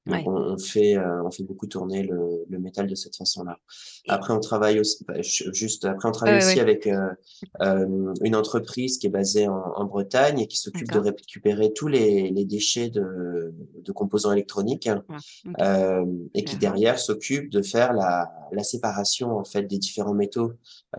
[0.07, 3.59] Donc, on, fait, on fait beaucoup tourner le, le métal de cette façon-là.
[4.09, 6.89] Après, on travaille aussi, bah, juste après, on travaille aussi avec
[7.61, 12.31] une entreprise qui est basée en, en Bretagne et qui s'occupe de récupérer tous les,
[12.31, 14.89] les déchets de, de composants électroniques
[15.61, 20.53] euh, et qui derrière s'occupe de faire la, la, séparation en fait des différents métaux,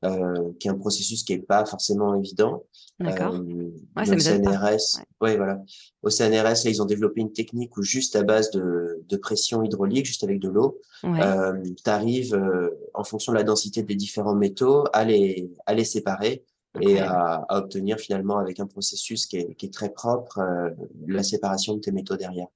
[0.04, 0.17] euh,
[0.60, 2.64] qui est un processus qui est pas forcément évident.
[3.00, 3.36] D'accord.
[3.36, 5.38] Euh, ouais, CNRS, ouais.
[5.38, 5.62] voilà.
[6.02, 9.62] Au CNRS, là, ils ont développé une technique où juste à base de, de pression
[9.62, 13.96] hydraulique, juste avec de l'eau, euh, tu arrives euh, en fonction de la densité des
[13.96, 16.44] différents métaux à les à les séparer
[16.82, 20.70] et à, à, obtenir finalement avec un processus qui est, qui est très propre euh,
[21.08, 22.48] la séparation de tes métaux derrière.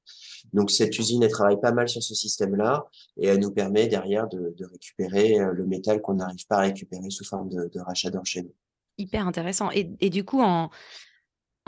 [0.53, 2.85] Donc cette usine, elle travaille pas mal sur ce système-là
[3.17, 7.09] et elle nous permet derrière de, récupérer euh, le métal qu'on n'arrive pas à récupérer
[7.09, 8.53] sous forme de, rachat d'enchaînement.
[8.97, 9.69] Hyper intéressant.
[9.71, 10.69] Et, du coup, en,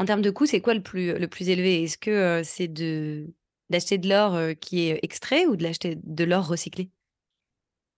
[0.05, 1.83] termes de coût, c'est quoi le plus, le plus élevé?
[1.83, 2.67] Est-ce que euh, c'est
[3.69, 6.89] d'acheter de l'or qui est extrait ou de l'acheter de l'or recyclé?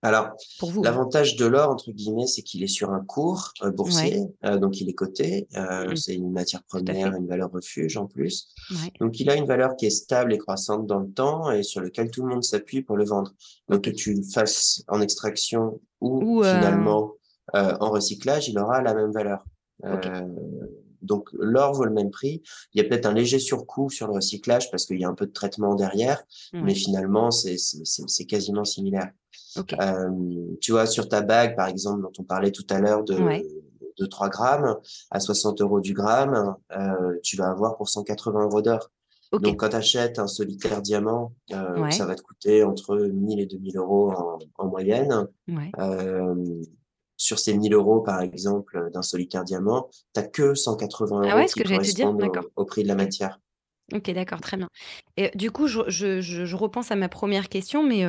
[0.02, 0.36] Alors,
[0.84, 4.80] l'avantage de l'or, entre guillemets, c'est qu'il est sur un cours euh, boursier, euh, donc
[4.80, 5.48] il est coté.
[5.56, 5.96] Euh, mmh.
[5.96, 8.50] C'est une matière première, une valeur refuge en plus.
[9.00, 11.82] Donc, il a une valeur qui est stable et croissante dans le temps et sur
[11.82, 13.34] lequel tout le monde s'appuie pour le vendre.
[13.68, 17.14] Donc, que tu le fasses en extraction ou, finalement
[17.54, 19.44] en recyclage, il aura la même valeur.
[21.06, 22.42] Donc l'or vaut le même prix.
[22.74, 25.14] Il y a peut-être un léger surcoût sur le recyclage parce qu'il y a un
[25.16, 26.24] peu de traitement derrière,
[26.64, 29.12] mais finalement c'est quasiment similaire.
[29.80, 30.10] Euh,
[30.62, 33.16] tu vois, sur ta bague, par exemple, dont on parlait tout à l'heure de,
[33.98, 34.76] de 3 grammes,
[35.12, 38.92] à 60 euros du gramme, euh, tu vas avoir pour 180 euros d'or.
[39.40, 43.46] Donc, quand tu achètes un solitaire diamant, euh, ça va te coûter entre 1000 et
[43.46, 45.28] 2000 euros en, en moyenne.
[47.18, 51.48] Sur ces 1000 euros, par exemple, d'un solitaire diamant, tu n'as que 180 ah euros
[51.48, 53.40] qui correspondent au, prix de la matière.
[53.94, 54.68] OK, d'accord, très bien.
[55.16, 58.04] Et du coup, je je je repense à ma première question, mais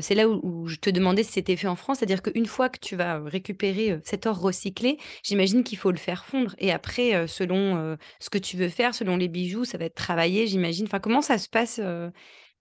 [0.00, 1.98] c'est là où je te demandais si c'était fait en France.
[1.98, 6.24] C'est-à-dire qu'une fois que tu vas, récupérer, cet or recyclé, j'imagine qu'il faut le faire
[6.24, 9.94] fondre et après, selon, ce que tu veux faire, selon les bijoux, ça va être
[9.94, 10.86] travaillé, j'imagine.
[10.86, 11.82] Enfin, comment ça se passe,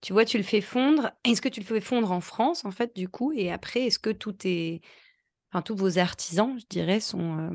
[0.02, 1.12] Tu vois, tu le fais fondre.
[1.24, 3.32] Est-ce que tu le fais fondre en France, en fait, du coup?
[3.34, 4.82] Et après, est-ce que tout est
[5.52, 7.50] enfin, tous vos artisans, je dirais, sont,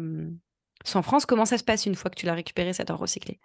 [0.85, 1.27] sont en France?
[1.27, 3.41] Comment ça se passe une fois que tu l'as récupéré, cet or recyclé?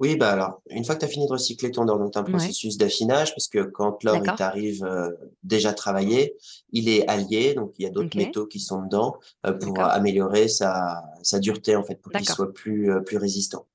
[0.00, 2.22] Oui, bah alors, une fois que tu as fini de recycler ton or, donc un
[2.22, 5.10] processus d'affinage, parce que quand l'or t'arrive euh,
[5.42, 6.36] déjà travaillé,
[6.72, 9.16] il est allié, donc il y a d'autres métaux qui sont dedans
[9.46, 13.66] euh, pour améliorer sa, sa dureté en fait, pour qu'il soit plus euh, plus résistant.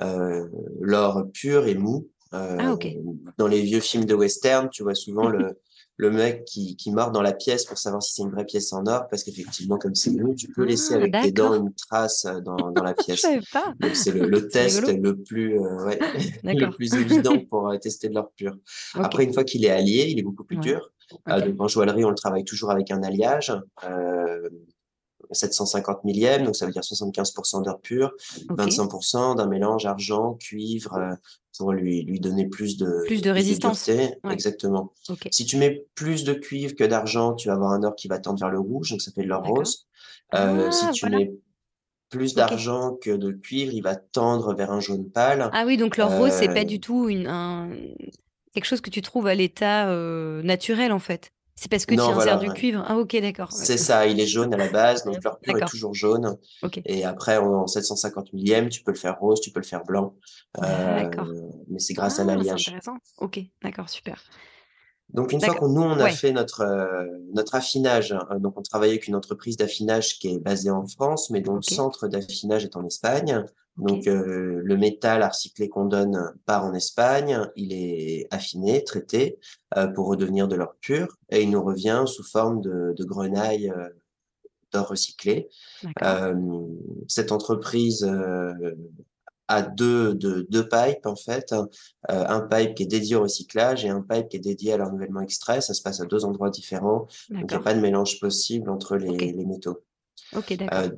[0.00, 2.08] l'or pur et mou.
[2.32, 2.76] Ah,
[3.38, 5.60] dans les vieux films de western, tu vois souvent le
[5.98, 8.72] le mec qui, qui mord dans la pièce pour savoir si c'est une vraie pièce
[8.72, 11.74] en or, parce qu'effectivement, comme c'est mou, tu peux laisser ah, avec tes dents une
[11.74, 13.26] trace euh, dans, dans la pièce.
[13.80, 15.98] Donc c'est le, le test le plus, euh, ouais,
[16.44, 18.56] le plus évident pour euh, tester de l'or pur.
[18.94, 20.92] Après, une fois qu'il est allié, il est beaucoup plus dur.
[21.26, 23.52] donc en joaillerie, on le travaille toujours avec un alliage.
[23.84, 24.48] Euh,
[25.30, 28.12] 750 millième, donc ça veut dire 75% d'or pur,
[28.50, 31.16] 25% d'un mélange argent, cuivre,
[31.58, 33.88] pour lui, lui donner plus de, plus de résistance.
[34.30, 34.92] Exactement.
[35.30, 38.18] Si tu mets plus de cuivre que d'argent, tu vas avoir un or qui va
[38.18, 39.86] tendre vers le rouge, donc ça fait de l'or rose.
[40.34, 41.32] Euh, si ah, tu mets
[42.10, 45.50] plus d'argent que de cuivre, il va tendre vers un jaune pâle.
[45.52, 47.70] Ah oui, donc l'or rose, c'est pas euh, du tout une, un...
[48.54, 51.32] quelque chose que tu trouves à l'état euh, naturel en fait.
[51.60, 52.84] C'est parce que tu insères du cuivre.
[52.86, 53.50] Ah, ok, d'accord.
[53.50, 56.36] C'est ça, il est jaune à la base, donc l'or pur est toujours jaune.
[56.84, 60.14] Et après, en 750 millième, tu peux le faire rose, tu peux le faire blanc.
[60.62, 61.10] Euh,
[61.68, 62.68] mais c'est grâce à ah, l'alliage.
[62.68, 62.98] intéressant.
[63.18, 64.22] Ok, d'accord, super.
[65.12, 68.62] Donc une fois que nous on a fait notre euh, notre affinage, hein, donc on
[68.62, 72.64] travaille avec une entreprise d'affinage qui est basée en France, mais dont le centre d'affinage
[72.64, 73.44] est en Espagne.
[73.78, 79.38] Donc euh, le métal à recycler qu'on donne part en Espagne, il est affiné, traité
[79.76, 83.72] euh, pour redevenir de l'or pur, et il nous revient sous forme de, de grenaille
[84.72, 85.48] d'or recyclé.
[87.08, 88.04] cette entreprise
[89.48, 91.64] à deux, deux, deux pipes en fait, euh,
[92.08, 95.22] un pipe qui est dédié au recyclage et un pipe qui est dédié à l'ennouvellement
[95.22, 95.60] extrait.
[95.62, 98.70] Ça se passe à deux endroits différents, donc il n'y a pas de mélange possible
[98.70, 99.82] entre les, les métaux.
[100.36, 100.78] Ok, d'accord.
[100.78, 100.90] Euh,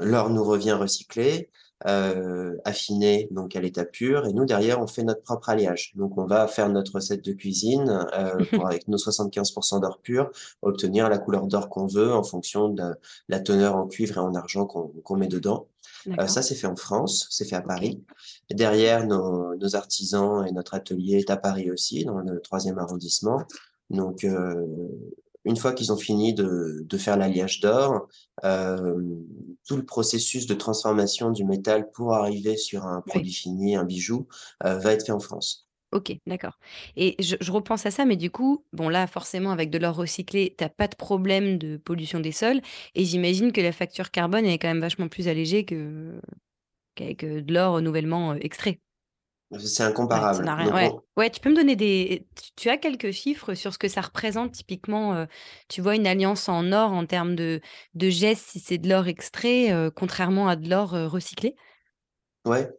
[0.00, 1.50] L'or nous revient recyclé,
[1.86, 5.92] euh, affiné donc à l'état pur, et nous derrière on fait notre propre alliage.
[5.96, 10.30] Donc on va faire notre recette de cuisine euh, pour, avec nos 75% d'or pur,
[10.62, 12.94] obtenir la couleur d'or qu'on veut en fonction de
[13.28, 15.68] la teneur en cuivre et en argent qu'on met dedans.
[16.18, 18.02] Euh, ça, c'est fait en France, c'est fait à Paris.
[18.50, 22.78] Et derrière, nos, nos, artisans et notre atelier est à Paris aussi, dans le troisième
[22.78, 23.42] arrondissement.
[23.90, 24.66] Donc, euh,
[25.44, 28.08] une fois qu'ils ont fini de, de faire l'alliage d'or,
[28.44, 28.94] euh,
[29.66, 34.26] tout le processus de transformation du métal pour arriver sur un produit fini, un bijou,
[34.62, 35.66] va être fait en France.
[35.92, 36.58] OK, d'accord
[36.96, 39.94] et je je repense à ça, mais du coup, bon là, forcément, avec de l'or
[39.94, 42.60] recyclé, tu as pas de problème de pollution des sols
[42.96, 46.20] et j'imagine que la facture carbone, est quand même vachement plus allégée que
[46.96, 48.80] qu'avec, de l'or nouvellement, extrait?
[49.58, 50.52] C'est incomparable.
[50.72, 50.94] ouais.
[50.94, 52.26] on Ouais, tu peux me donner des
[52.56, 55.26] tu as quelques chiffres sur ce que ça représente typiquement, heu,
[55.68, 57.60] tu vois, une alliance en or en termes de
[57.94, 61.54] de gestes, si c'est de l'or extrait, heu, contrairement à de l'or, heu, recyclé?
[62.44, 62.70] ouais,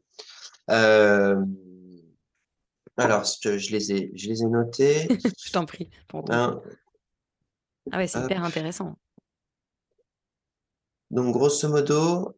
[2.97, 5.07] alors je je les ai je les ai notés.
[5.45, 5.89] Je t'en prie,
[7.91, 8.97] Ah ouais, c'est hyper intéressant.
[11.09, 12.35] donc grosso modo,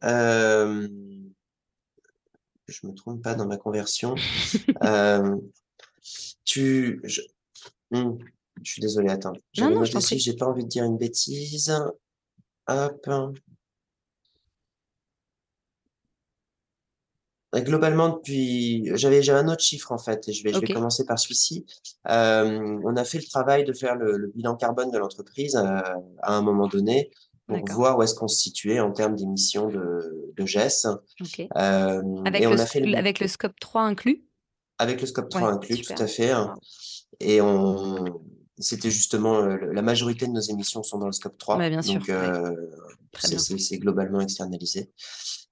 [2.67, 4.15] que je me trompe pas dans ma conversion,
[4.81, 5.39] hem,
[6.45, 7.21] tu je
[7.91, 8.17] mmh,
[8.63, 11.73] je suis désolé, attends, Non, j'avais non, je j'ai pas envie de dire une bêtise.
[12.67, 13.07] Hop.
[17.53, 20.67] Bah, globalement, depuis j'avais j'avais un autre chiffre en fait et je vais je vais
[20.67, 21.65] commencer par celui-ci.
[22.05, 25.95] Hem, on a fait le travail de faire le le bilan carbone de l'entreprise, à
[26.23, 27.09] un moment donné
[27.47, 30.85] pour voir où est-ce qu'on se situait en termes d'émissions de de GES.
[31.21, 31.39] OK.
[31.39, 34.23] Hem et Avec le on a fait le avec le scope 3 inclus?
[34.79, 36.53] avec le scope 3 Ouais, inclus, tout à fait, hein
[37.19, 38.21] et on
[38.59, 41.81] c'était justement, le la majorité de nos émissions sont dans le scope bah, 3 bien
[41.81, 42.69] donc sûr, ouais, heu,
[43.11, 43.79] très c'est bien.
[43.79, 44.91] globalement externalisé.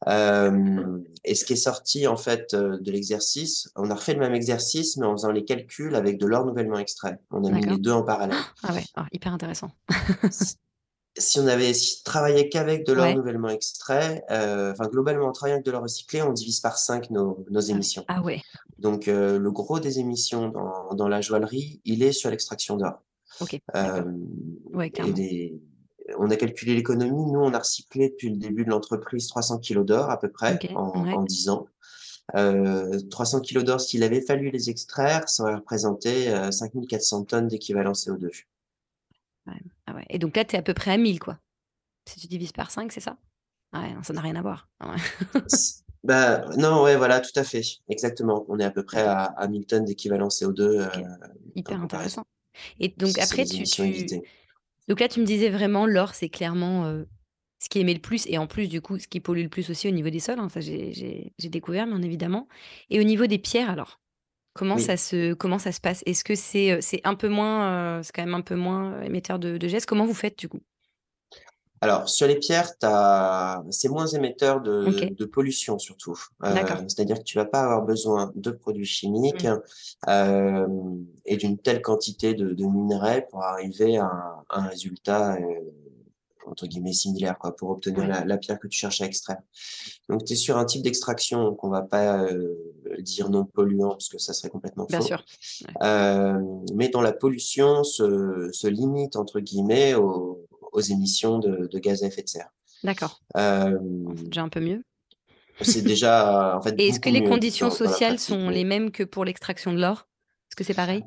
[0.07, 4.97] Et ce qui est sorti en fait, de l'exercice, on a refait le même exercice,
[4.97, 7.17] mais en faisant les calculs avec de l'or nouvellement extrait.
[7.31, 7.77] On a mis les.
[7.77, 8.37] 2 en parallèle.
[8.63, 9.71] Ah ouais, ah hyper intéressant.
[11.17, 13.15] Si on avait si travaillé qu'avec de l'or Ouais.
[13.15, 17.09] nouvellement extrait, heu, enfin globalement en travaillant avec de l'or recyclé, on divise par 5
[17.09, 18.05] nos nos Ah émissions.
[18.07, 18.41] Ah ouais,
[18.79, 23.03] Donc heu, le gros des émissions dans dans la joaillerie, il est sur l'extraction d'or.
[23.39, 23.59] OK.
[23.75, 24.27] Hem
[24.73, 25.61] Ouais, et des
[26.19, 27.31] on a calculé l'économie.
[27.31, 30.59] Nous, on a recyclé depuis le début de l'entreprise 300 kilogrammes d'or à peu près
[30.75, 31.67] en ouais, en 10 ans.
[32.37, 37.25] Heu, 300 kilogrammes d'or, s'il avait fallu les extraire, ça aurait représenté, heu, 5 400
[37.25, 38.31] tonnes d'équivalent CO2.
[39.47, 39.61] Ouais.
[39.87, 41.39] Ah ouais et donc là, tu es à peu près à 1000 quoi?
[42.07, 43.17] Si tu divises par 5, c'est ça?
[43.73, 44.69] Ah ouais, non, ça n'a rien à voir.
[44.79, 45.41] Ah ouais.
[46.03, 48.45] Bah, non, ouais, voilà, tout à fait, exactement.
[48.47, 50.97] On est à peu près à à 1000 tonnes d'équivalent CO2, heu, OK.
[50.97, 51.01] en
[51.55, 52.25] Hyper intéressant
[52.79, 53.63] et donc après tu
[54.87, 57.07] donc là, tu me disais vraiment l'or, c'est clairement, heu,
[57.59, 59.69] ce qui émet le plus et en plus, du coup, ce qui pollue le plus
[59.71, 62.47] aussi au niveau des sols, hein, ça j'ai découvert bien évidemment
[62.91, 63.99] et au niveau des pierres alors?
[64.55, 66.01] Comment ça se comment ça se passe?
[66.05, 69.05] Est-ce que c'est, c'est un peu moins, heu, c'est quand même un peu moins, heu,
[69.05, 69.85] émetteur de de gestes?
[69.85, 70.61] Comment vous faites du coup?
[71.81, 72.71] Alors, sur les pierres,
[73.69, 76.15] c'est moins émetteur de de pollution surtout.
[76.87, 80.65] C'est-à-dire que tu vas pas avoir besoin de produits chimiques, Mmh.
[81.25, 85.37] et d'une telle quantité de de minerais pour arriver à un à un résultat,
[86.47, 89.37] entre guillemets «similaire» quoi, pour obtenir la la pierre que tu cherches à extraire.
[90.09, 92.57] Donc tu es sur un type d'extraction qu'on va pas, heu,
[92.99, 95.23] dire non polluant parce que ça serait complètement bien faux, sûr.
[95.67, 101.67] Ouais, hem, mais dont la pollution se se «limite» entre guillemets aux aux émissions de
[101.71, 102.49] de gaz à effet de serre.
[102.83, 103.21] d'accord.
[103.35, 104.83] C'est Hem, déjà un peu mieux
[105.61, 109.03] c'est déjà, en fait, et est-ce que les mieux conditions sociales sont les mêmes que
[109.03, 110.07] pour l'extraction de l'or?
[110.49, 111.03] Est-ce que c'est pareil?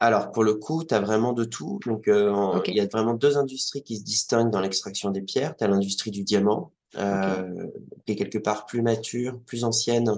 [0.00, 1.78] Alors pour le coup, tu as vraiment de tout.
[1.86, 5.56] Donc, en il y a vraiment 2 industries qui se distinguent dans l'extraction des pierres.
[5.56, 7.72] Tu as l'industrie du diamant, heu,
[8.06, 10.10] qui est quelque part plus mature, plus ancienne,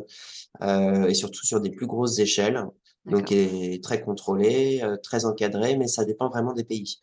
[0.63, 2.65] heu et surtout sur des plus grosses échelles,
[3.07, 7.01] donc qui est très contrôlée, très encadrée, mais ça dépend vraiment des pays.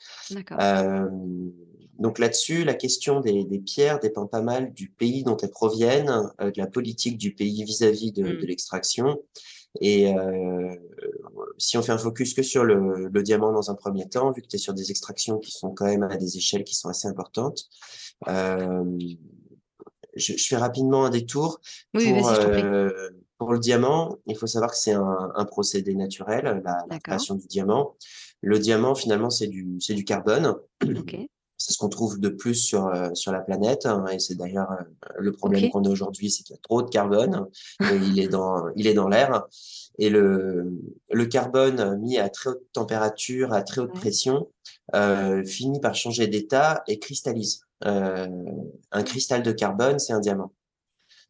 [2.00, 6.30] donc là-dessus, la question des des pierres dépend pas mal du pays dont elles proviennent,
[6.40, 8.48] de la politique du pays vis-à-vis de de Mmh.
[8.48, 9.20] l'extraction
[9.82, 10.80] et heu,
[11.58, 14.42] si on fait un focus que sur le le diamant dans un premier temps, vu
[14.42, 16.90] que tu es sur des extractions qui sont quand même à des échelles qui sont
[16.90, 17.70] assez importantes,
[18.28, 18.98] hem,
[20.16, 21.62] je je fais rapidement un détour.
[21.94, 22.92] Oui, Pour, heu,
[23.38, 27.48] pour le diamant, il faut savoir que c'est un un procédé naturel, la création du
[27.48, 27.96] diamant.
[28.42, 30.56] Le diamant, finalement, c'est du c'est du carbone.
[30.84, 31.16] OK,
[31.62, 34.72] C'est ce qu'on trouve de plus sur, heu, sur la planète, hein et c'est d'ailleurs,
[34.72, 34.86] heu,
[35.20, 37.48] le problème qu'on a aujourd'hui, c'est qu'il y a trop de carbone.
[37.82, 39.46] Il est dans il est dans l'air
[39.98, 40.72] et le
[41.12, 44.00] le carbone mis à très haute température, à très haute ouais.
[44.00, 44.48] pression,
[44.96, 47.62] heu, finit par changer d'état et cristallise.
[47.86, 48.28] Heu,
[48.92, 50.54] un cristal de carbone, c'est un diamant.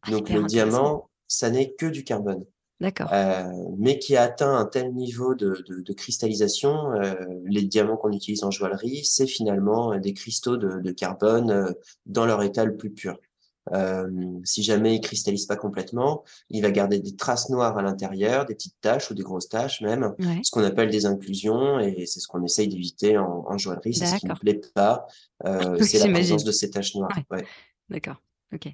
[0.02, 2.44] Ah, Donc le diamant, ça n'est que du carbone,
[2.80, 3.10] D'accord.
[3.12, 3.44] heu,
[3.78, 7.16] mais qui a atteint un tel niveau de de de cristallisation, heu,
[7.46, 11.74] les diamants qu'on utilise en joaillerie, c'est finalement, heu, des cristaux de de carbone,
[12.06, 13.18] dans leur état le plus pur.
[14.44, 18.54] Si jamais il cristallise pas complètement, il va garder des traces noires à l'intérieur, des
[18.54, 22.20] petites taches ou des grosses taches même, Ouais, ce qu'on appelle des inclusions et c'est
[22.20, 23.94] ce qu'on essaye d'éviter en en joaillerie.
[23.94, 25.06] C'est ce qui ne plaît pas,
[25.80, 27.12] c'est la présence de ces taches noires.
[27.30, 27.46] Ouais, Ouais.
[27.88, 28.20] d'accord.
[28.52, 28.68] Ok.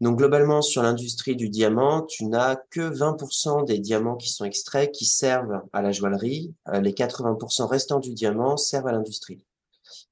[0.00, 4.92] Donc globalement, sur l'industrie du diamant, tu n'as que 20% des diamants qui sont extraits
[4.92, 6.54] qui servent à la joaillerie.
[6.68, 9.44] Euh, les 80% restants du diamant servent à l'industrie.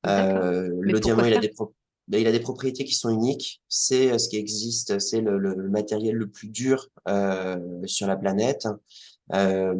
[0.07, 1.53] Euh, le diamant, il a, des
[2.09, 3.63] ben, il a des propriétés qui sont uniques.
[3.69, 8.17] C'est euh, ce qui existe, c'est le, le, matériel le plus dur euh, sur la
[8.17, 8.69] planète.
[9.33, 9.75] Euh,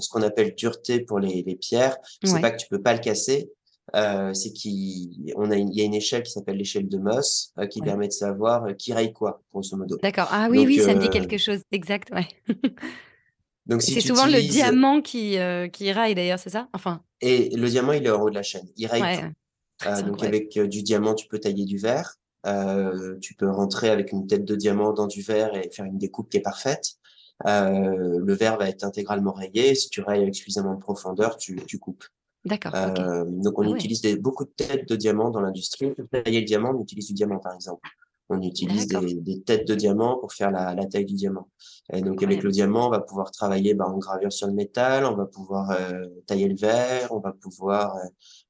[0.00, 2.98] ce qu'on appelle dureté pour les, les pierres, c'est pas que tu peux pas le
[2.98, 3.52] casser,
[3.94, 7.52] euh, c'est qu'il on a il y a une échelle qui s'appelle l'échelle de Moss
[7.58, 9.96] euh, qui permet de savoir euh, qui raille quoi grosso modo.
[10.02, 10.28] D'accord.
[10.30, 11.60] Ah oui oui, ça me dit quelque chose.
[11.72, 12.28] Exact, ouais.
[13.66, 15.36] Donc si c'est souvent le diamant qui
[15.72, 16.68] qui raille d'ailleurs, c'est ça?
[16.72, 17.02] Enfin.
[17.20, 18.66] Et le diamant, il est en haut de la chaîne.
[18.76, 19.32] Il raille.
[20.06, 22.16] donc avec du diamant, tu peux tailler du verre.
[23.20, 26.30] tu peux rentrer avec une tête de diamant dans du verre et faire une découpe
[26.30, 26.94] qui est parfaite.
[27.44, 29.74] le verre va être intégralement rayé.
[29.74, 32.04] Si tu railles avec suffisamment de profondeur, tu, tu coupes.
[32.48, 32.74] D'accord.
[32.74, 35.92] Euh, donc, on ah utilise des, beaucoup de têtes de diamant dans l'industrie.
[35.92, 37.88] Pour tailler le diamant, on utilise du diamant, par exemple.
[38.30, 41.48] On utilise des, des, têtes de diamant pour faire la, la taille du diamant.
[41.92, 45.06] Et donc, avec le diamant, on va pouvoir travailler bah, en gravure sur le métal,
[45.06, 48.00] on va pouvoir euh, tailler le verre, on va pouvoir euh,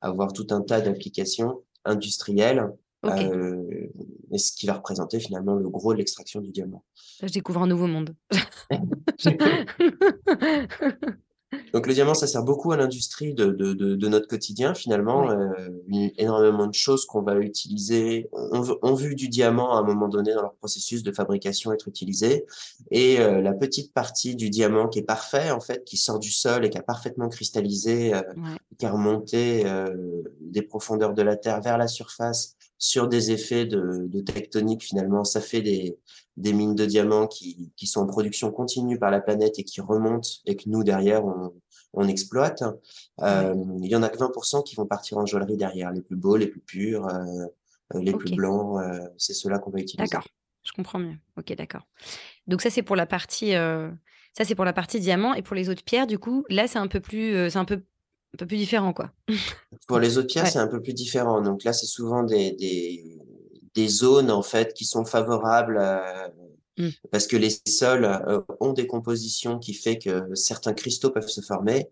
[0.00, 2.68] avoir tout un tas d'applications industrielles.
[3.04, 3.86] Euh,
[4.32, 6.82] et ce qui va représenter finalement le gros de l'extraction du diamant.
[7.22, 8.16] je découvre un nouveau monde.
[11.72, 15.30] Donc le diamant, ça sert beaucoup à l'industrie de, de, de, de, notre quotidien finalement.
[15.30, 15.48] Euh,
[16.18, 20.42] énormément de choses qu'on va utiliser ont, vu du diamant à un moment donné dans
[20.42, 22.44] leur processus de fabrication être utilisé.
[22.90, 26.30] Et euh, la petite partie du diamant qui est parfait en fait, qui sort du
[26.30, 28.22] sol et qui a parfaitement cristallisé, euh,
[28.78, 33.66] qui a remonté euh, des profondeurs de la terre vers la surface sur des effets
[33.66, 35.98] de, de tectonique finalement, ça fait des,
[36.38, 39.80] des mines de diamants qui, qui, sont en production continue par la planète et qui
[39.80, 41.52] remontent et que nous, derrière, on,
[41.92, 42.62] on exploite.
[43.20, 46.16] Euh, il y en a que 20% qui vont partir en joaillerie derrière, les plus
[46.16, 47.46] beaux, les plus purs, euh,
[47.94, 48.80] les plus blancs.
[48.80, 50.08] Euh, c'est ceux-là qu'on va utiliser.
[50.08, 50.28] D'accord,
[50.62, 51.16] je comprends mieux.
[51.36, 51.86] Ok, d'accord.
[52.46, 53.52] Donc ça, c'est pour la partie...
[54.36, 55.34] Ça, c'est pour la partie diamant.
[55.34, 57.50] Et pour les autres pierres, du coup, là, c'est un peu plus...
[57.50, 57.82] c'est un peu
[58.34, 59.10] un peu plus différent, quoi.
[59.86, 61.40] Pour les autres pierres, c'est un peu plus différent.
[61.40, 63.18] Donc là, c'est souvent des, des,
[63.78, 65.80] des zones en fait qui sont favorables
[66.78, 66.88] mmh.
[67.12, 71.40] parce que les sols euh, ont des compositions qui fait que certains cristaux peuvent se
[71.40, 71.88] former.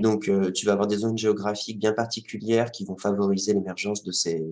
[0.00, 4.12] Donc euh, tu vas avoir des zones géographiques bien particulières qui vont favoriser l'émergence de
[4.12, 4.42] ces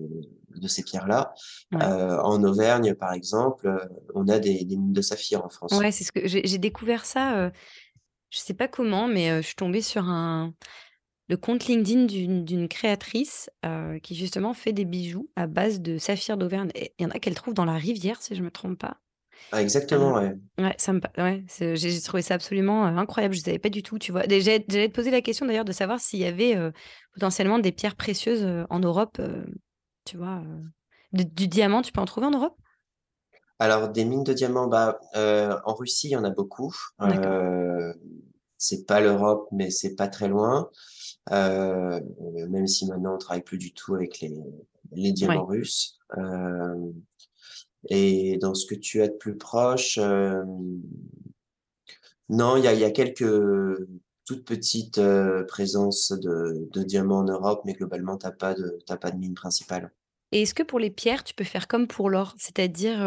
[0.55, 1.33] de ces pierres-là.
[1.73, 3.67] Euh, en Auvergne, par exemple,
[4.13, 5.71] on a des, des, mines de saphir en France.
[5.73, 7.51] Ouais, c'est ce que j'ai découvert ça.
[8.29, 10.53] je sais pas comment, mais je suis tombée sur un
[11.27, 12.05] le compte LinkedIn
[12.43, 16.69] d'une créatrice euh, qui justement fait des bijoux à base de saphir d'Auvergne.
[16.75, 18.97] Il y en a qu'elle trouve dans la rivière, si je ne me trompe pas.
[19.51, 20.35] Ah, exactement, euh, ouais.
[20.57, 21.43] Ouais, ça me, ouais
[21.75, 23.33] j'ai trouvé ça absolument euh, incroyable.
[23.33, 24.23] Je ne savais pas du tout, tu vois.
[24.27, 26.57] J'allais te poser la question d'ailleurs de savoir s'il y avait
[27.13, 29.19] potentiellement des pierres précieuses en Europe,
[30.05, 30.41] tu vois.
[31.11, 32.55] du diamant, tu peux en trouver en Europe?
[33.57, 36.73] Alors, des mines de diamants, bah, en Russie, il y en a beaucoup.
[38.57, 40.69] c'est pas l'Europe, mais c'est pas très loin.
[41.31, 41.99] Euh,
[42.49, 44.35] même si maintenant on travaille plus du tout avec les,
[44.91, 45.97] les diamants russes.
[46.17, 46.91] Euh,
[47.89, 50.43] et dans ce que tu as de plus proche, euh,
[52.29, 53.25] non, il y a, y a quelques
[54.25, 54.99] toutes petites
[55.47, 59.91] présences de, de diamants en Europe, mais globalement, t'as pas de pas de mine principale.
[60.31, 62.97] Et est-ce que pour les pierres, tu peux faire comme pour l'or, c'est-à-dire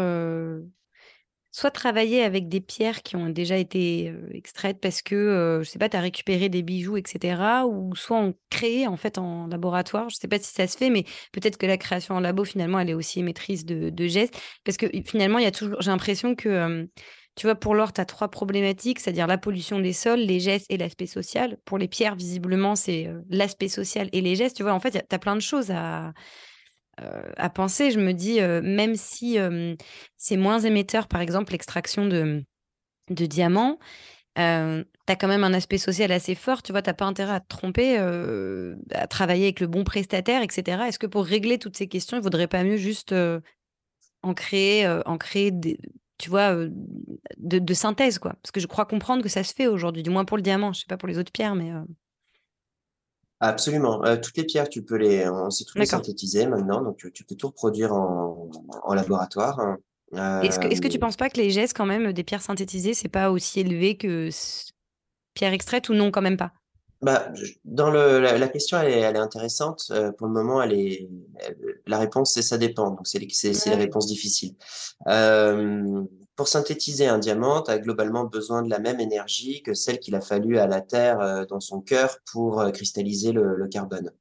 [1.51, 5.89] soit travailler avec des pierres qui ont déjà été extraites parce que, je sais pas,
[5.89, 7.41] tu as récupéré des bijoux, etc.
[7.67, 10.09] Ou soit en créer en fait en laboratoire.
[10.09, 12.79] Je sais pas si ça se fait, mais peut-être que la création en labo, finalement,
[12.79, 14.39] elle est aussi maîtrise de, de gestes.
[14.63, 16.87] Parce que finalement, il y a toujours, j'ai l'impression que,
[17.35, 20.65] tu vois, pour l'or, tu as trois problématiques, c'est-à-dire la pollution des sols, les gestes
[20.69, 21.57] et l'aspect social.
[21.65, 24.57] Pour les pierres, visiblement, c'est l'aspect social et les gestes.
[24.57, 26.11] Tu vois, en fait, tu as plein de choses à euh,
[27.37, 27.91] à penser.
[27.91, 29.37] Je me dis, euh, même si
[30.17, 32.43] c'est moins émetteur, par exemple, l'extraction de,
[33.09, 33.79] de diamants,
[34.37, 36.63] euh, tu as quand même un aspect social assez fort.
[36.63, 40.83] Tu vois, tu pas intérêt à te tromper, à travailler avec le bon prestataire, etc.
[40.87, 43.13] Est-ce que pour régler toutes ces questions, il vaudrait pas mieux juste
[44.21, 45.79] en créer, en créer des,
[46.17, 48.33] tu vois, de, de, synthèse, quoi?
[48.41, 50.73] Parce que je crois comprendre que ça se fait aujourd'hui, du moins pour le diamant.
[50.73, 51.71] Je sais pas pour les autres pierres, mais.
[53.39, 54.03] Absolument.
[54.05, 57.23] Euh, toutes les pierres, tu peux les, on sait toutes les synthétiser maintenant, donc tu,
[57.23, 58.49] peux tout reproduire en,
[58.83, 59.59] en laboratoire.
[59.59, 59.77] Hein.
[60.13, 63.09] Est-ce que, tu euh, penses pas que les gestes, quand même, des pierres synthétisées, c'est
[63.09, 64.29] pas aussi élevé que
[65.33, 66.51] pierres extraites ou non, quand même pas?
[67.01, 67.31] Bah,
[67.63, 69.85] dans le, la, question, elle est, elle est intéressante.
[69.91, 71.07] Euh, pour le moment, elle est,
[71.87, 72.89] la réponse, c'est ça dépend.
[72.89, 74.55] Donc, c'est, c'est, c'est la réponse difficile.
[75.07, 76.03] Euh,
[76.39, 80.15] pour synthétiser un diamant, tu as globalement besoin de la même énergie que celle qu'il
[80.15, 84.13] a fallu à la Terre euh, dans son cœur pour euh, cristalliser le, carbone.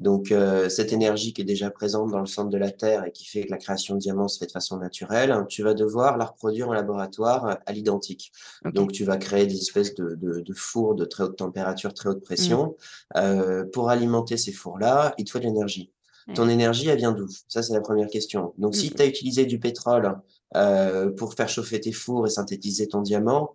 [0.00, 3.10] Donc, euh, cette énergie qui est déjà présente dans le centre de la Terre et
[3.10, 6.18] qui fait que la création de diamants se fait de façon naturelle, tu vas devoir
[6.18, 8.30] la reproduire en laboratoire à l'identique.
[8.72, 12.22] Donc, tu vas créer des espèces de, de, fours de très haute température, très haute
[12.22, 12.76] pression.
[13.16, 13.70] Mmh.
[13.72, 15.90] pour alimenter ces fours-là, il te faut de l'énergie.
[16.36, 17.26] Ton énergie, elle vient d'où?
[17.48, 18.54] Ça, c'est la première question.
[18.56, 18.94] Donc, si mmh.
[18.94, 20.16] tu as utilisé du pétrole
[20.54, 23.52] euh, pour faire chauffer tes fours et synthétiser ton diamant,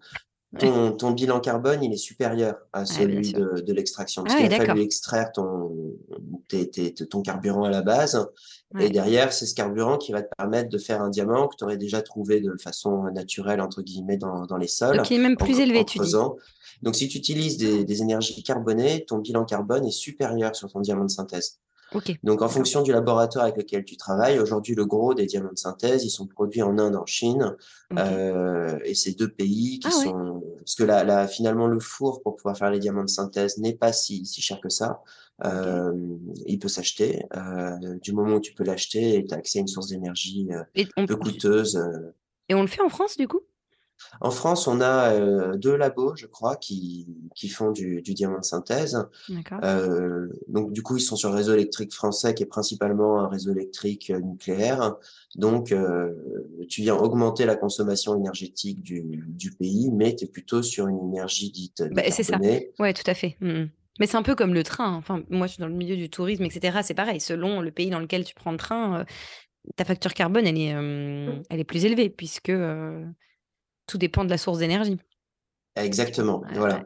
[0.60, 4.24] ton, ton, bilan carbone, il est supérieur à celui de, de l'extraction.
[4.24, 5.96] Parce ah qu'il a fallu extraire ton,
[7.10, 8.28] ton carburant à la base.
[8.78, 11.64] Et derrière, c'est ce carburant qui va te permettre de faire un diamant que tu
[11.64, 14.98] aurais déjà trouvé de façon naturelle, entre guillemets, dans, dans les sols.
[14.98, 16.14] Donc, il est même plus élevé, tu dis.
[16.82, 20.82] Donc, si tu utilises des, des énergies carbonées, ton bilan carbone est supérieur sur ton
[20.82, 21.60] diamant de synthèse.
[22.24, 25.58] Donc, en fonction du laboratoire avec lequel tu travailles, aujourd'hui, le gros des diamants de
[25.58, 27.56] synthèse, ils sont produits en Inde, en Chine.
[27.98, 30.44] Euh, et c'est deux pays qui ah sont.
[30.60, 33.92] Parce que là, finalement, le four pour pouvoir faire les diamants de synthèse n'est pas
[33.92, 35.02] si, si cher que ça.
[35.44, 35.92] Euh,
[36.46, 37.26] il peut s'acheter.
[37.36, 40.50] Euh, du moment où tu peux l'acheter, tu as accès à une source d'énergie
[40.96, 41.82] peu coûteuse.
[42.48, 43.42] Et on le fait en France, du coup?
[44.20, 48.40] En France, on a euh, deux labos, je crois, qui, qui font du, du diamant
[48.40, 49.08] de synthèse.
[49.64, 53.28] Euh, donc, du coup, ils sont sur le réseau électrique français, qui est principalement un
[53.28, 54.96] réseau électrique euh, nucléaire.
[55.36, 56.12] Donc, euh,
[56.70, 61.00] tu viens augmenter la consommation énergétique du, du pays, mais tu es plutôt sur une
[61.00, 62.38] énergie dite bah, C'est ça.
[62.80, 63.38] Oui, tout à fait.
[63.40, 63.70] Mmh, mmh.
[64.00, 64.94] Mais c'est un peu comme le train.
[64.96, 66.80] Enfin, moi, je suis dans le milieu du tourisme, etc.
[66.84, 67.20] C'est pareil.
[67.20, 69.06] Selon le pays dans lequel tu prends le train,
[69.76, 71.44] ta facture carbone, elle est, mmh.
[71.50, 72.52] elle est plus élevée, puisque
[73.92, 74.98] tout dépend de la source d'énergie.
[75.76, 76.44] Exactement.
[76.54, 76.86] voilà.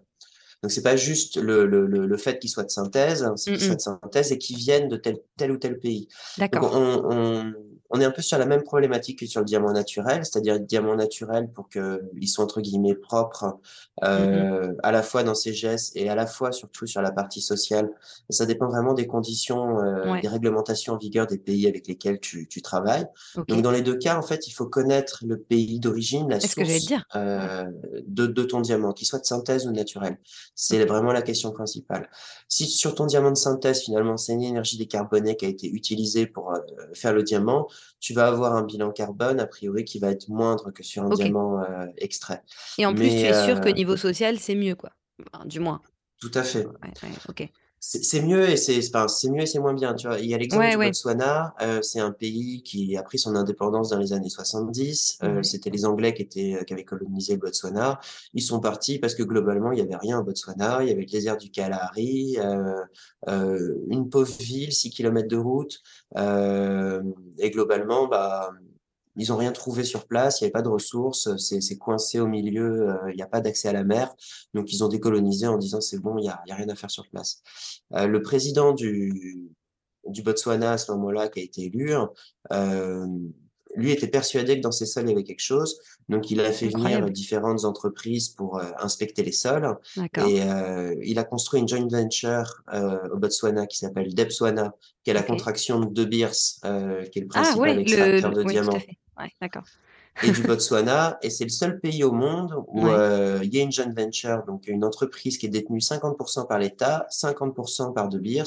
[0.63, 3.61] Donc c'est pas juste le, le, le fait qu'ils soient de synthèse, hein, c'est qu'ils
[3.61, 6.07] soient de synthèse et qu'ils viennent de tel, tel ou tel pays.
[6.39, 6.71] D'accord.
[6.73, 7.53] On, on,
[7.89, 10.61] on, est un peu sur la même problématique que sur le diamant naturel, c'est-à-dire le
[10.61, 13.59] diamant naturel pour qu'ils soient entre guillemets propres
[14.03, 17.41] euh, à la fois dans ses gestes et à la fois surtout sur la partie
[17.41, 17.89] sociale.
[18.29, 22.47] ça dépend vraiment des conditions, euh, des réglementations en vigueur des pays avec lesquels tu,
[22.47, 23.07] tu travailles.
[23.47, 26.93] Donc dans les deux cas, en fait, il faut connaître le pays d'origine, la source
[27.15, 27.65] euh,
[28.07, 30.17] de, de ton diamant, qu'il soit de synthèse ou naturel.
[30.55, 32.09] C'est vraiment la question principale.
[32.47, 36.27] Si sur ton diamant de synthèse, finalement, c'est une énergie décarbonée qui a été utilisée
[36.27, 36.59] pour euh,
[36.93, 37.67] faire le diamant,
[37.99, 41.09] tu vas avoir un bilan carbone, a priori, qui va être moindre que sur un
[41.09, 42.41] diamant euh, extrait.
[42.77, 44.91] Et en plus, tu es sûr que euh, niveau social, c'est mieux, quoi.
[45.45, 45.81] du moins.
[46.19, 46.65] Tout à fait.
[47.29, 47.49] ok
[47.87, 50.19] c'est mieux et c'est enfin, c'est mieux et c'est moins bien tu vois.
[50.19, 53.89] Il y a l'exemple du Botswana euh, c'est un pays qui a pris son indépendance
[53.89, 57.99] dans les années 70 euh, c'était les Anglais qui étaient qui avaient colonisé le Botswana.
[58.33, 60.79] Ils sont partis parce que globalement il y avait rien au Botswana.
[60.81, 62.81] Il y avait le désert du Kalahari euh,
[63.27, 65.81] euh une pauvre ville 6 km de route
[66.17, 67.03] euh,
[67.37, 68.51] et globalement bah
[69.15, 72.27] ils n'ont rien trouvé sur place, il n'y avait pas de ressources, c'est coincé au
[72.27, 74.13] milieu, euh, il n'y a pas d'accès à la mer.
[74.53, 76.75] Donc ils ont décolonisé en disant c'est bon, il n'y a, y a, rien à
[76.75, 77.41] faire sur place.
[77.93, 79.49] Euh, le président du,
[80.05, 81.93] du Botswana à ce moment-là, qui a été élu,
[82.51, 83.07] euh,
[83.75, 85.79] lui était persuadé que dans ces sols, il y avait quelque chose.
[86.09, 89.77] Donc, il a fait venir différentes entreprises pour euh, inspecter les sols.
[89.97, 95.11] Et euh, il a construit une joint venture euh, au Botswana qui s'appelle Debswana, qui
[95.11, 96.31] est la contraction de De Beers,
[97.11, 98.79] qui est le ah principal extracteur de diamants.
[99.17, 99.65] Ouais, d'accord
[100.23, 101.17] et du Botswana.
[101.21, 104.43] Et c'est le seul pays au monde où euh, il y a une joint venture,
[104.45, 108.43] donc une entreprise qui est détenue 50% par l'État, 50% par De Beers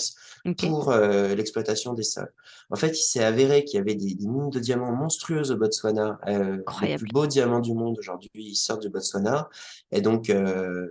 [0.56, 2.32] pour euh, l'exploitation des sols.
[2.70, 6.18] En fait, il s'est avéré qu'il y avait des, mines de diamants monstrueuses au Botswana.
[6.26, 9.48] Euh, les plus beaux diamants du monde aujourd'hui, ils sortent du Botswana.
[9.90, 10.86] Et donc, euh,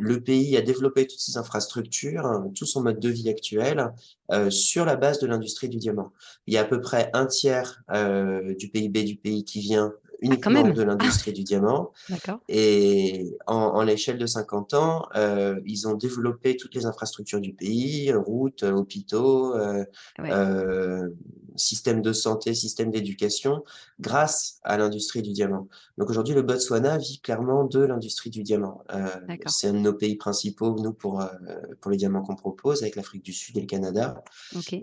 [0.00, 3.92] le pays a développé toutes ses infrastructures, hein, tout son mode de vie actuel
[4.32, 6.12] euh, sur la base de l'industrie du diamant.
[6.46, 9.92] Il y a à peu près un tiers euh, du PIB du pays qui vient
[10.22, 11.92] ah, uniquement de l'industrie du diamant.
[12.48, 17.52] Et en, en l'échelle de 50 ans, euh, ils ont développé toutes les infrastructures du
[17.52, 19.84] pays, routes, hôpitaux, euh,
[20.20, 21.08] euh,
[21.56, 23.64] système de santé, système d'éducation,
[24.00, 25.68] grâce à l'industrie du diamant.
[25.98, 28.82] Donc aujourd'hui, le Botswana vit clairement de l'industrie du diamant.
[28.92, 29.06] Euh,
[29.46, 31.28] c'est un de nos pays principaux, nous, pour, euh,
[31.80, 34.22] pour les diamants qu'on propose, avec l'Afrique du Sud et le Canada.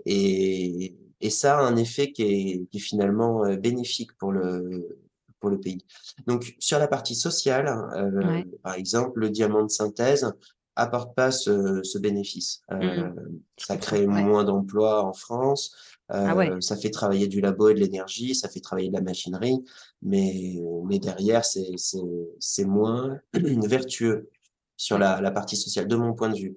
[0.06, 4.98] Et, et ça a un effet qui est, qui est finalement euh, bénéfique pour le,
[5.40, 5.84] pour le pays.
[6.26, 10.32] Donc, sur la partie sociale, euh, par exemple, le diamant de synthèse
[10.76, 12.62] apporte pas ce, ce bénéfice.
[12.72, 13.14] Euh, mmh
[13.58, 15.76] ça crée moins d'emplois en France,
[16.08, 19.02] ah euh, ça fait travailler du labo et de l'énergie, ça fait travailler de la
[19.02, 19.62] machinerie,
[20.00, 24.30] mais, mais derrière, c'est moins vertueux
[24.78, 26.56] sur la, la, partie sociale, de mon point de vue.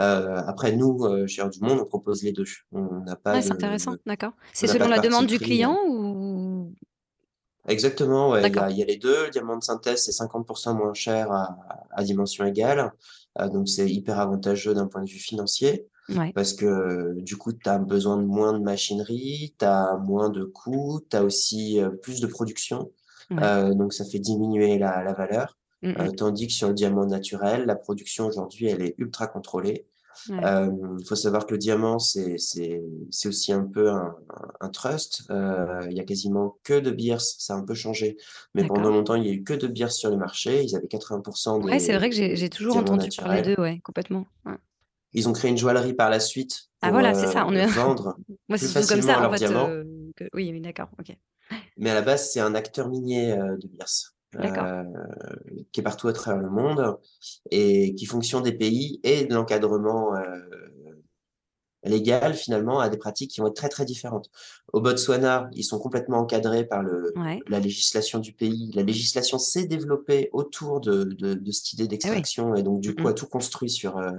[0.00, 2.44] Euh, après, nous, euh, chez Air du Monde, on propose les deux.
[2.72, 3.40] On n'a pas.
[3.40, 4.32] c'est intéressant, d'accord.
[4.52, 6.43] C'est selon la demande du client ou
[7.66, 8.46] Exactement, ouais.
[8.46, 9.24] Il y a, il y a les deux.
[9.26, 11.56] Le diamant de synthèse, c'est 50% moins cher à,
[11.92, 12.92] à dimension égale.
[13.40, 15.86] Euh, donc, c'est hyper avantageux d'un point de vue financier.
[16.10, 20.28] Ouais, Parce que du coup, tu as besoin de moins de machinerie, tu as moins
[20.28, 22.90] de coûts, tu as aussi euh, plus de production.
[23.30, 23.38] ouais.
[23.42, 25.56] Euh, donc, ça fait diminuer la, la valeur.
[25.82, 26.16] Mm, mm.
[26.16, 29.86] tandis que sur le diamant naturel, la production aujourd'hui, elle est ultra contrôlée.
[30.28, 34.68] Ouais, Euh, Il faut savoir que le diamant, c'est, c'est, c'est aussi un peu un,
[34.72, 35.24] trust.
[35.30, 38.16] Euh, il y a quasiment que de beers, ça a un peu changé.
[38.54, 40.62] Mais pendant longtemps, il y a eu que de beers sur le marché.
[40.64, 43.60] Ils avaient 80% Ouais, c'est des, vrai que j'ai des toujours entendu parler d'eux, naturels.
[43.74, 44.26] ouais, complètement.
[44.46, 44.54] Ouais.
[45.12, 47.46] Ils ont créé une joaillerie par la suite Ah pour voilà, c'est euh, ça.
[47.46, 47.66] On est...
[47.68, 48.16] vendre
[48.48, 49.44] Moi, c'est comme ça, en fait.
[49.46, 49.84] euh,
[50.16, 50.24] que...
[50.34, 50.88] Oui, oui, d'accord.
[50.98, 51.16] Ok.
[51.76, 54.13] Mais à la base, c'est un acteur minier euh, de beers.
[54.40, 54.82] Euh,
[55.72, 56.98] qui est partout à travers le monde
[57.50, 60.22] et qui fonction des pays et de l'encadrement euh,
[61.84, 64.30] légal finalement à des pratiques qui vont être très très différentes.
[64.72, 67.40] Au Botswana, ils sont complètement encadrés par le, Ouais.
[67.46, 68.70] la législation du pays.
[68.74, 71.88] La législation s'est développée autour de, de, de cette idée Ah oui.
[71.90, 73.08] d'extraction et donc du coup mm.
[73.08, 74.10] a tout construit sur euh,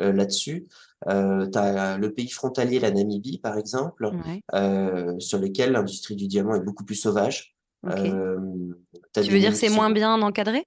[0.00, 0.66] euh, là-dessus.
[1.08, 6.16] Euh, tu as le pays frontalier, la Namibie par exemple, Ouais, euh, sur lequel l'industrie
[6.16, 7.55] du diamant est beaucoup plus sauvage.
[7.84, 10.66] Tu Tu veux dire c'est moins bien encadré?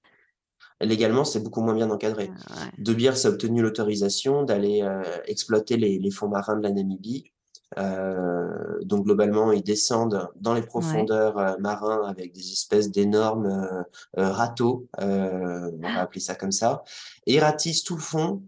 [0.82, 2.32] Légalement, c'est beaucoup moins bien encadré.
[2.50, 2.72] Ah, ouais.
[2.78, 7.32] De Beers a obtenu l'autorisation d'aller euh, exploiter les, les fonds marins de la Namibie.
[7.78, 8.48] Euh,
[8.84, 10.68] donc globalement, ils descendent dans les Ouais.
[10.68, 13.86] profondeurs euh, marins avec des espèces d'énormes
[14.16, 16.84] râteaux, on va appeler ça comme ça,
[17.28, 18.42] et ils ratissent tout le fond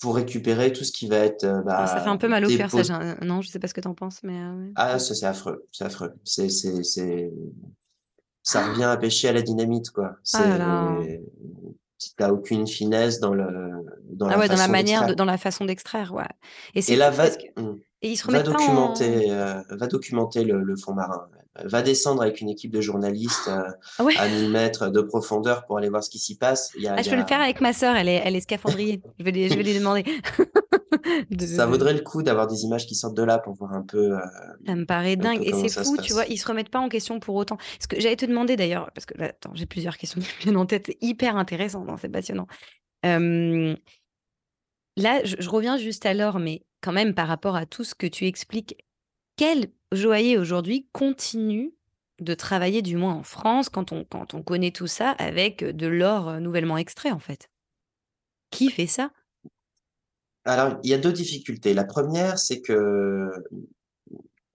[0.00, 2.48] pour récupérer tout ce qui va être Ah, ça fait un bah, peu mal au
[2.48, 3.14] cœur, ça.
[3.22, 4.40] Non, je sais pas ce que t'en penses, mais.
[4.74, 6.14] Ah, ça c'est affreux, c'est affreux.
[6.24, 7.30] C'est, c'est, c'est,
[8.44, 10.16] ça revient à pêcher à la dynamite, quoi.
[10.34, 10.96] Ah.
[11.98, 13.46] C'est, t'as aucune finesse dans le,
[14.10, 16.24] dans Ah la ouais, dans la façon manière, de, dans la façon d'extraire, ouais.
[16.74, 17.42] Et Et là, va, que.
[17.56, 18.52] hum, Et ils se va pas en.
[18.52, 21.26] documenter, euh, va documenter le, le fond marin.
[21.62, 23.62] Va descendre avec une équipe de journalistes euh,
[23.98, 24.16] Ah ouais.
[24.16, 26.72] à 1000 mètres de profondeur pour aller voir ce qui s'y passe.
[26.76, 28.40] Il y a, Ah, je peux le faire avec ma sœur, elle est, elle est
[28.40, 29.00] scaphandrier.
[29.20, 30.02] Je vais lui, je vais lui demander.
[31.30, 33.82] de, Ça vaudrait le coup d'avoir des images qui sortent de là pour voir un
[33.82, 34.20] peu, euh,
[34.66, 35.44] Ça me paraît dingue.
[35.44, 37.56] Et c'est fou, tu vois, ils se remettent pas en question pour autant.
[37.80, 40.42] Ce que j'allais te demander d'ailleurs, parce que là, attends, j'ai plusieurs questions qui me
[40.42, 42.48] viennent en tête, hyper intéressant, non, c'est passionnant.
[43.06, 43.76] Euh,
[44.96, 47.94] là, je, je reviens juste à l'or, mais quand même par rapport à tout ce
[47.94, 48.76] que tu expliques,
[49.36, 51.74] quel joaillier aujourd'hui continue
[52.20, 55.86] de travailler, du moins en France, quand on, quand on connaît tout ça, avec de
[55.86, 57.50] l'or euh, nouvellement extrait, en fait
[58.50, 59.10] Qui fait ça?
[60.46, 61.74] Alors, il y a deux difficultés.
[61.74, 63.30] La première, c'est que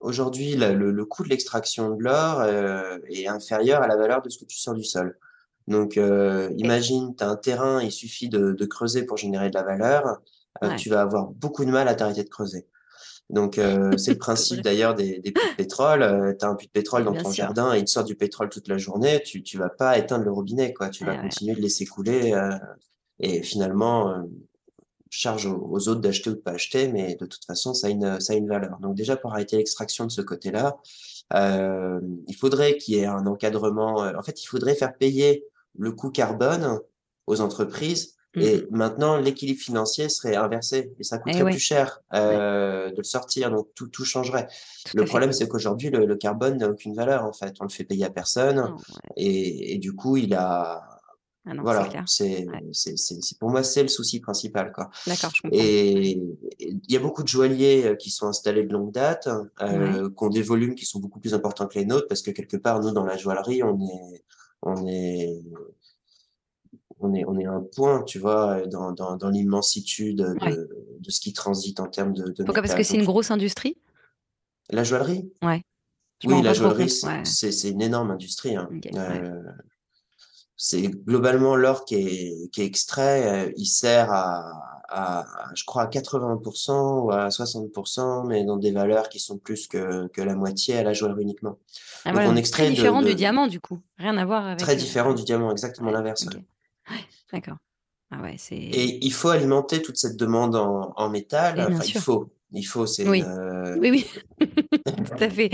[0.00, 4.28] aujourd'hui, le, le coût de l'extraction de l'or euh, est inférieur à la valeur de
[4.30, 5.18] ce que tu sors du sol.
[5.68, 9.54] Donc, euh, imagine, tu as un terrain, il suffit de, de creuser pour générer de
[9.54, 10.20] la valeur.
[10.64, 12.66] euh, Ouais, tu vas avoir beaucoup de mal à t'arrêter de creuser.
[13.32, 16.02] Donc, euh, c'est le principe d'ailleurs des, des puits de pétrole.
[16.02, 17.44] Euh, tu as un puits de pétrole dans bien ton sûr.
[17.44, 19.22] jardin et il te sort du pétrole toute la journée.
[19.24, 20.88] Tu tu vas pas éteindre le robinet, quoi.
[20.90, 21.22] Tu vas Ouais, ouais.
[21.24, 22.32] continuer de laisser couler.
[22.34, 22.50] euh,
[23.20, 24.22] et finalement, euh,
[25.10, 27.90] charge aux, aux autres d'acheter ou de pas acheter, mais de toute façon, ça a
[27.90, 28.78] une, ça a une valeur.
[28.80, 30.78] Donc déjà, pour arrêter l'extraction de ce côté-là,
[31.34, 34.02] euh, il faudrait qu'il y ait un encadrement.
[34.04, 35.44] euh, En fait, il faudrait faire payer
[35.78, 36.78] le coût carbone
[37.26, 38.14] aux entreprises.
[38.34, 38.66] Et mm.
[38.70, 43.02] maintenant, l'équilibre financier serait inversé et ça Eh coûterait plus cher ouais, euh, de le
[43.02, 43.50] sortir.
[43.50, 44.46] Donc tout, tout changerait.
[44.86, 47.54] tout Le problème, c'est qu'aujourd'hui, le, le carbone n'a aucune valeur en fait.
[47.60, 48.66] On le fait payer à personne ouais.
[49.16, 50.86] et, et du coup, il a.
[51.46, 52.60] Ah non, Voilà, c'est, Ouais.
[53.40, 54.90] pour moi, c'est le souci principal, quoi.
[55.06, 55.56] D'accord, je comprends.
[55.58, 55.64] Ouais.
[55.64, 56.22] Et
[56.60, 59.26] il y a beaucoup de joailliers euh, qui sont installés de longue date,
[59.62, 62.30] euh, qui ont des volumes qui sont beaucoup plus importants que les nôtres, parce que
[62.30, 64.22] quelque part, nous, dans la joaillerie, on est,
[64.62, 65.40] on est,
[67.00, 70.56] on est, on est un point, tu vois, dans, dans, dans l'immensitude de, Ouais.
[71.00, 72.62] de ce qui transite en termes de, de Pourquoi?
[72.62, 73.76] Parce que c'est une grosse industrie?
[74.72, 75.62] la joaillerie, Ouais.
[76.22, 77.70] Je oui, la joaillerie, c'est, Ouais.
[77.70, 78.68] une énorme industrie, hein.
[78.70, 78.90] Ouais.
[78.96, 79.42] Euh,
[80.56, 85.24] c'est globalement l'or qui est, qui est extrait, euh, il sert à, à,
[85.54, 90.06] je crois, à 80% ou à 60%, mais dans des valeurs qui sont plus que,
[90.08, 91.58] que la moitié à la joaillerie uniquement.
[92.04, 93.80] Ah Donc on donc très extrait de, différent du de diamant du coup.
[93.98, 94.82] Rien à voir très avec.
[94.82, 95.94] euh, différent du diamant, exactement Ouais.
[95.94, 96.26] l'inverse.
[96.26, 96.36] Ok.
[96.90, 96.96] Ouais.
[97.32, 97.56] D'accord.
[98.10, 98.56] Ah ouais, c'est.
[98.56, 101.60] Et il faut alimenter toute cette demande en, en métal.
[101.60, 103.22] Enfin, il faut, il faut, c'est Oui.
[103.78, 104.06] Oui, oui.
[104.84, 105.50] Tout à fait.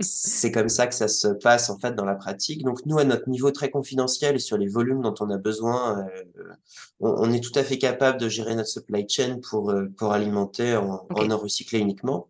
[0.00, 2.64] c'est comme ça que ça se passe en fait dans la pratique.
[2.64, 6.00] Donc nous, à notre niveau très confidentiel et sur les volumes dont on a besoin,
[6.00, 6.52] euh,
[7.00, 10.12] on, on est tout à fait capable de gérer notre supply chain pour euh, pour
[10.12, 11.18] alimenter en, Ok.
[11.22, 12.28] en or recyclé uniquement.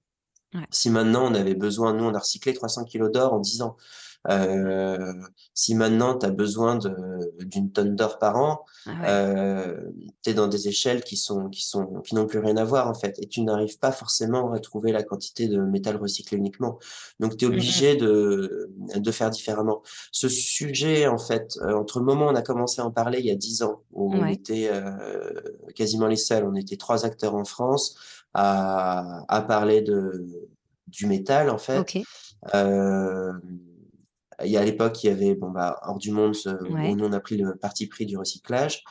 [0.54, 0.60] Ouais.
[0.70, 3.76] Si maintenant on avait besoin, nous on a recyclé 300 kilos d'or en 10 ans.
[4.28, 5.12] Euh,
[5.54, 6.78] si maintenant tu as besoin
[7.40, 9.76] d'une tonne d'or par an, Ah euh,
[10.22, 12.88] tu es dans des échelles qui sont qui sont qui n'ont plus rien à voir
[12.88, 16.78] en fait, et tu n'arrives pas forcément à retrouver la quantité de métal recyclé uniquement.
[17.20, 19.82] Donc tu es obligé de de faire différemment.
[20.12, 23.20] Ce sujet en fait, euh, entre le moment où on a commencé à en parler
[23.20, 25.40] il y a dix ans, où on était euh,
[25.74, 27.96] quasiment les seuls, on était trois acteurs en France
[28.34, 30.26] à à parler de
[30.88, 31.78] du métal en fait.
[31.78, 32.02] Ok.
[32.54, 33.32] Euh,
[34.44, 36.90] il y a à l'époque, il y avait bon bah hors du monde, ce- Ouais.
[36.90, 38.82] où nous on a pris le parti pris du recyclage.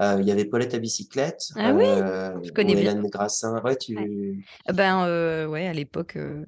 [0.00, 2.92] Euh, il y avait Paulette à bicyclette, Ah oui, euh, je connais bien.
[2.92, 3.60] Hélène Grassin.
[3.62, 3.96] Ouais, tu.
[3.96, 4.72] Ouais.
[4.72, 6.16] Ben euh, ouais, à l'époque.
[6.16, 6.44] euh,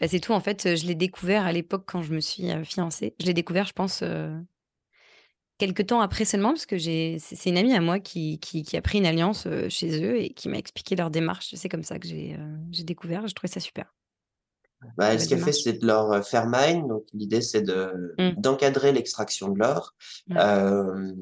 [0.00, 3.14] enfin, c'est tout, en fait, je l'ai découvert à l'époque quand je me suis fiancée.
[3.20, 4.02] Je l'ai découvert, je pense,
[5.58, 8.76] quelques temps après seulement, parce que j'ai, c'est une amie à moi qui, qui, qui
[8.76, 11.54] a pris une alliance chez eux et qui m'a expliqué leur démarche.
[11.54, 12.36] C'est comme ça que j'ai
[12.72, 13.26] j'ai découvert.
[13.28, 13.94] Je trouvais ça super.
[14.96, 16.86] Bah, ce qu'elle fait, c'est de leur euh, faire mine.
[16.88, 18.40] Donc, l'idée, c'est de Mm.
[18.40, 19.94] d'encadrer l'extraction de l'or.
[20.30, 20.36] Ouais.
[20.38, 21.12] Euh,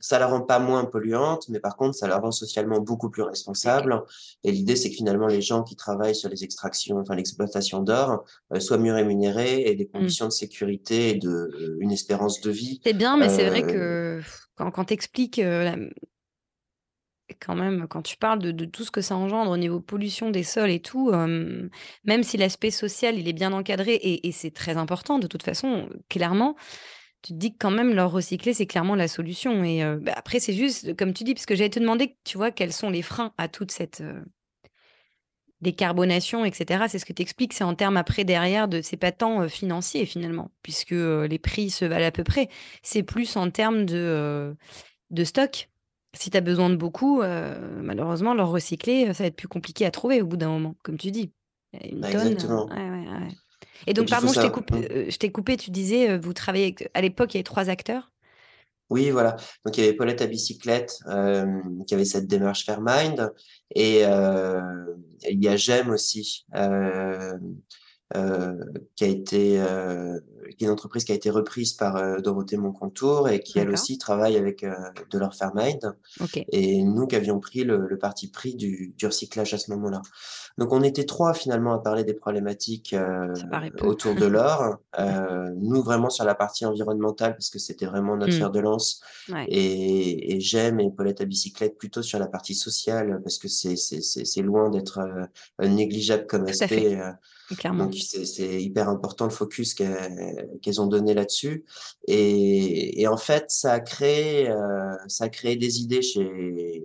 [0.00, 3.22] ça la rend pas moins polluante, mais par contre, ça la rend socialement beaucoup plus
[3.22, 4.02] responsable.
[4.44, 8.24] Et l'idée, c'est que finalement, les gens qui travaillent sur les extractions, enfin l'exploitation d'or,
[8.54, 9.98] euh, soient mieux rémunérés et des Mm.
[9.98, 12.80] conditions de sécurité et de euh, une espérance de vie.
[12.84, 15.40] C'est bien, mais c'est vrai Euh, que pff, quand, quand tu expliques
[17.38, 20.42] quand même, quand tu parles de, tout ce que ça engendre au niveau pollution des
[20.42, 21.68] sols et tout, euh,
[22.04, 25.88] même si l'aspect social, il est bien encadré et, c'est très important de toute façon,
[26.08, 26.56] clairement,
[27.22, 29.62] tu te dis que quand même leur recycler, c'est clairement la solution.
[29.62, 32.36] Et euh, bah, après, c'est juste, comme tu dis, parce que j'allais te demander, tu
[32.36, 34.20] vois, quels sont les freins à toute cette euh,
[35.60, 36.84] décarbonation, etc.
[36.88, 40.06] C'est ce que tu expliques, c'est en termes après derrière de, c'est pas tant financier
[40.06, 42.48] finalement, puisque les prix se valent à peu près,
[42.82, 44.56] c'est plus en termes de,
[45.10, 45.68] de stock.
[46.14, 49.86] Si tu as besoin de beaucoup, euh, malheureusement, leur recycler, ça va être plus compliqué
[49.86, 51.32] à trouver au bout d'un moment, comme tu dis.
[51.90, 52.36] Une tonne.
[52.36, 52.66] euh, exactement.
[52.70, 53.28] ouais, ouais, ouais.
[53.86, 54.50] Et donc, pardon, je t'ai ça.
[54.50, 54.86] coupé, Mm.
[54.92, 57.44] euh, je t'ai coupé, tu disais, euh, vous travaillez avec- à l'époque, il y avait
[57.44, 58.12] trois acteurs.
[58.90, 59.36] Oui, voilà.
[59.64, 61.46] Donc, il y avait Paulette à bicyclette euh,
[61.86, 63.32] qui avait cette démarche Fairmind.
[63.74, 64.60] Et euh,
[65.28, 67.38] il y a Gem aussi, euh,
[68.16, 68.54] euh,
[68.94, 70.20] qui a été, euh,
[70.56, 73.70] qui est une entreprise qui a été reprise par euh, Dorothée Moncontour et qui, elle
[73.70, 74.74] aussi, travaille avec euh,
[75.10, 75.94] de leur Fairmind.
[76.50, 80.02] Et nous qui avions pris le, le parti pris du, du recyclage à ce moment-là.
[80.58, 83.32] Donc, on était trois finalement à parler des problématiques euh,
[83.82, 84.78] autour de l'or.
[85.56, 88.38] Nous, vraiment sur la partie environnementale, parce que c'était vraiment notre Mm.
[88.38, 89.00] fer de lance.
[89.28, 89.44] Ouais.
[89.48, 94.42] Et, et j'aime et Paulette à bicyclette plutôt sur la partie sociale, parce que c'est
[94.42, 95.00] loin d'être
[95.60, 96.98] négligeable comme Tout aspect.
[97.76, 101.64] donc, c'est hyper important le focus qu'elles qu'elles ont donné là-dessus.
[102.08, 106.82] Et, et en fait, ça a créé, euh, ça a créé des idées chez,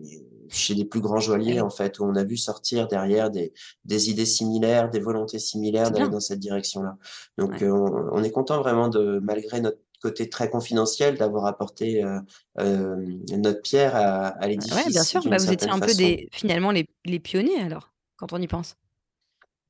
[0.49, 3.53] chez les plus grands joailliers, en fait, où on a vu sortir derrière des,
[3.85, 6.97] des idées similaires, des volontés similaires d'aller dans cette direction-là.
[7.37, 7.63] Donc, Ouais.
[7.63, 12.19] euh, on, on est content vraiment de, malgré notre côté très confidentiel, d'avoir apporté euh,
[12.59, 12.95] euh,
[13.31, 14.55] notre pierre à, à Ouais,
[14.89, 15.21] bien sûr.
[15.27, 18.75] Bah, vous étiez un peu des, finalement les, les pionniers alors, quand on y pense.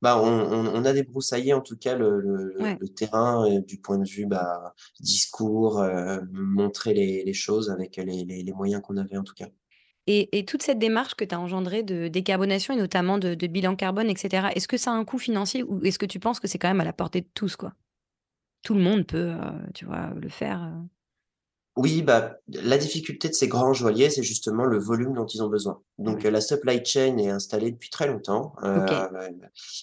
[0.00, 2.78] Bah, on, on, on a débroussaillé en tout cas le, le, le- Ouais.
[2.80, 7.96] le terrain euh, du point de vue bah, discours, euh, montrer les, les choses avec
[7.96, 9.48] les, les, les moyens qu'on avait en tout cas.
[10.06, 13.46] Et, et toute cette démarche que tu as engendrée de décarbonation et notamment de, de
[13.46, 16.40] bilan carbone, etc., est-ce que ça a un coût financier ou est-ce que tu penses
[16.40, 17.74] que c'est quand même à la portée de tous, quoi?
[18.62, 20.72] Tout le monde peut, euh, tu vois, le faire.
[21.80, 25.48] Oui, bah, la difficulté de ces grands joailliers, c'est justement le volume dont ils ont
[25.48, 25.80] besoin.
[25.98, 28.54] Donc, euh, la supply chain est installée depuis très longtemps.
[28.64, 28.84] Euh,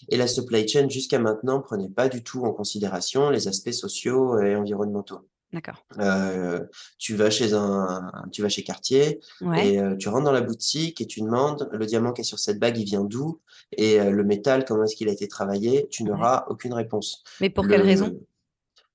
[0.10, 4.38] et la supply chain, jusqu'à maintenant, prenait pas du tout en considération les aspects sociaux
[4.40, 5.22] et environnementaux.
[5.54, 5.86] D'accord.
[6.00, 6.60] Euh,
[6.98, 9.70] tu vas chez un, tu vas chez Cartier Ouais.
[9.70, 12.40] et euh, tu rentres dans la boutique et tu demandes le diamant qui est sur
[12.40, 13.40] cette bague, il vient d'où?
[13.72, 15.88] Et euh, le métal, comment est-ce qu'il a été travaillé?
[15.90, 16.10] Tu Ouais.
[16.10, 17.24] n'auras aucune réponse.
[17.40, 18.20] Mais pour quelle raison?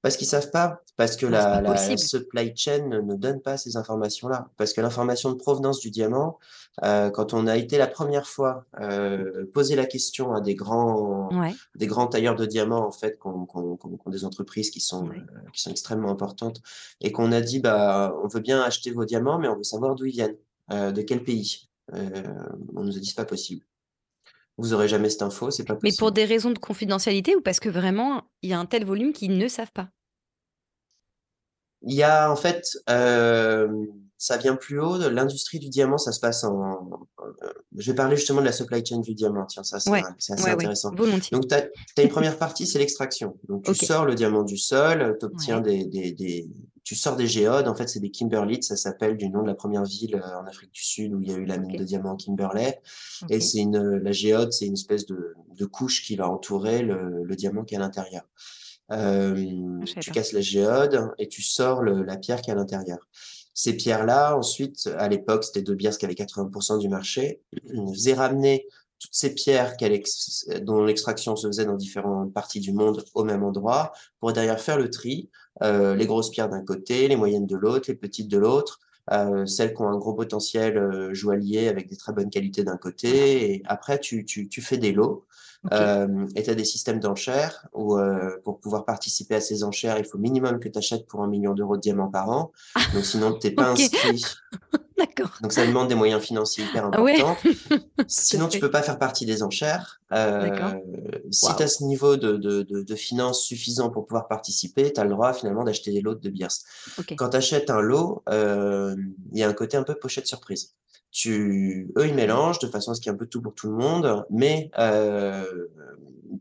[0.03, 4.49] Parce qu'ils savent pas, parce que la, supply chain ne ne donne pas ces informations-là.
[4.57, 6.39] Parce que l'information de provenance du diamant,
[6.85, 11.29] euh, quand on a été la première fois euh, poser la question à des grands,
[11.39, 11.55] Ouais.
[11.75, 13.57] des grands tailleurs de diamants en fait, ont- qui
[14.07, 15.17] ont des entreprises qui sont, Ouais.
[15.17, 16.61] euh, qui sont extrêmement importantes,
[17.01, 19.95] et qu'on a dit bah on veut bien acheter vos diamants, mais on veut savoir
[19.95, 20.37] d'où ils viennent,
[20.73, 21.69] euh, de quel pays.
[21.95, 22.23] Euh,
[22.77, 23.63] on nous a dit c'est pas possible.
[24.61, 26.13] Vous aurez jamais cette info, c'est pas Mais pour possible.
[26.15, 29.37] des raisons de confidentialité ou parce que vraiment, il y a un tel volume qu'ils
[29.39, 29.89] ne savent pas?
[31.83, 33.67] Il y a en fait, euh,
[34.19, 34.99] ça vient plus haut.
[35.09, 36.91] L'industrie du diamant, ça se passe en.
[37.21, 39.47] euh, je vais parler justement de la supply chain du diamant.
[39.47, 40.03] Tiens, ça c'est Ouais.
[40.19, 40.91] assez Ouais, intéressant.
[40.91, 43.39] Donc, tu as, une première partie, c'est l'extraction.
[43.49, 45.85] Donc, tu sors le diamant du sol, tu obtiens Ouais.
[45.85, 46.51] des, des, des,
[46.91, 47.69] tu sors des géodes.
[47.69, 48.65] En fait, c'est des kimberlites.
[48.65, 51.31] Ça s'appelle du nom de la première ville euh, en Afrique du Sud où il
[51.31, 52.83] y a eu la mine de diamant Kimberley.
[53.29, 57.23] Et c'est une, la géode, c'est une espèce de, de couche qui va entourer le,
[57.23, 58.25] le diamant qui est à l'intérieur.
[58.91, 62.57] Euh, ah, tu casses la géode et tu sors le, la pierre qui est à
[62.57, 62.99] l'intérieur.
[63.55, 67.41] Ces pierres-là, ensuite, à l'époque, c'était De Beers qui avait 80% du marché,
[67.93, 68.67] faisaient ramener
[68.99, 69.77] toutes ces pierres
[70.63, 74.77] dont l'extraction se faisait dans différentes parties du monde au même endroit, pour derrière faire
[74.77, 78.39] le tri, euh, les grosses pierres d'un côté, les moyennes de l'autre, les petites de
[78.39, 78.81] l'autre,
[79.13, 82.77] euh, celles qui ont un gros potentiel euh, joaillier avec des très bonnes qualités d'un
[82.77, 85.27] côté, et après tu, tu, tu fais des lots.
[85.73, 89.99] Euh, et tu as des systèmes d'enchères où euh, pour pouvoir participer à ces enchères,
[89.99, 92.53] il faut minimum que tu achètes pour un million d'euros de diamants par an.
[92.95, 94.25] Donc sinon, tu n'es pas inscrit.
[94.97, 95.31] D'accord.
[95.41, 97.37] Donc ça demande des moyens financiers hyper ah importants.
[98.07, 100.01] sinon, tu peux pas faire partie des enchères.
[100.13, 100.75] Euh,
[101.31, 105.01] si tu as ce niveau de, de, de, de finances suffisant pour pouvoir participer, tu
[105.01, 106.51] as le droit finalement d'acheter des lots de bières.
[107.17, 108.95] Quand tu achètes un lot, euh,
[109.33, 110.75] il y a un côté un peu pochette surprise
[111.11, 113.55] tu, eux, ils mélangent de façon à ce qu'il y ait un peu tout pour
[113.55, 115.67] tout le monde, mais euh,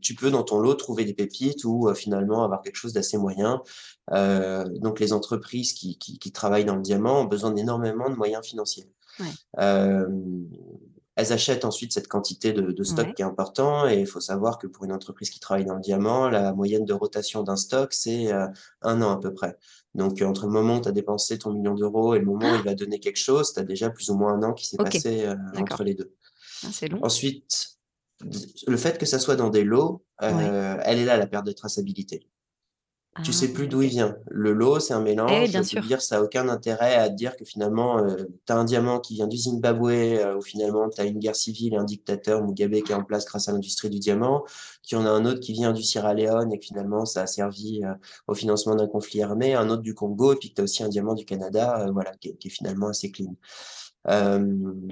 [0.00, 3.18] tu peux dans ton lot trouver des pépites ou euh, finalement avoir quelque chose d'assez
[3.18, 3.62] moyen.
[4.12, 8.16] Euh, donc les entreprises qui, qui, qui, travaillent dans le diamant ont besoin d'énormément de
[8.16, 8.88] moyens financiers.
[9.18, 9.26] Ouais.
[11.20, 14.20] Euh, elles achètent ensuite cette quantité de, de stock qui est important et il faut
[14.20, 17.56] savoir que pour une entreprise qui travaille dans le diamant, la moyenne de rotation d'un
[17.56, 18.46] stock, c'est euh,
[18.82, 19.56] un an à peu près.
[19.94, 22.54] Donc, entre le moment où tu as dépensé ton million d'euros et le moment où
[22.54, 24.76] il va donner quelque chose, tu as déjà plus ou moins un an qui s'est
[24.76, 26.14] passé euh, entre les deux.
[26.64, 27.00] Ah, long.
[27.02, 27.78] Ensuite,
[28.66, 31.52] le fait que ça soit dans des lots, euh, elle est là, la perte de
[31.52, 32.26] traçabilité
[33.24, 34.16] tu sais ah, plus d'où il vient.
[34.28, 35.32] Le lot, c'est un mélange.
[35.34, 35.82] Eh, bien sûr.
[35.82, 39.14] dire, ça n'a aucun intérêt à dire que finalement, euh, tu as un diamant qui
[39.14, 42.82] vient du Zimbabwe, euh, ou finalement, tu as une guerre civile et un dictateur, Mugabe,
[42.82, 44.44] qui est en place grâce à l'industrie du diamant,
[44.82, 47.26] qui en a un autre qui vient du Sierra Leone et que finalement, ça a
[47.26, 47.92] servi euh,
[48.28, 50.88] au financement d'un conflit armé, un autre du Congo, et puis tu as aussi un
[50.88, 53.34] diamant du Canada, euh, voilà, qui, qui, est finalement assez clean.
[54.08, 54.38] Euh,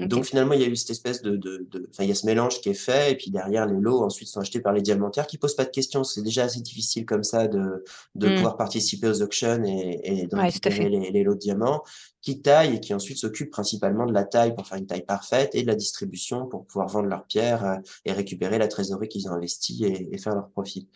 [0.06, 2.14] donc finalement, il y a eu cette espèce de, de, de, enfin, il y a
[2.14, 4.82] ce mélange qui est fait, et puis derrière les lots ensuite sont achetés par les
[4.82, 6.04] diamantaires qui posent pas de questions.
[6.04, 7.84] C'est déjà assez difficile comme ça de,
[8.14, 8.34] de mm.
[8.36, 11.82] pouvoir participer aux auctions et, et de récupérer les, les, lots de diamants,
[12.20, 15.54] qui taillent et qui ensuite s'occupent principalement de la taille pour faire une taille parfaite
[15.54, 19.28] et de la distribution pour pouvoir vendre leurs pierres euh, et récupérer la trésorerie qu'ils
[19.28, 20.88] ont investie et, et faire leur profit.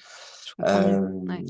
[0.61, 1.01] Euh,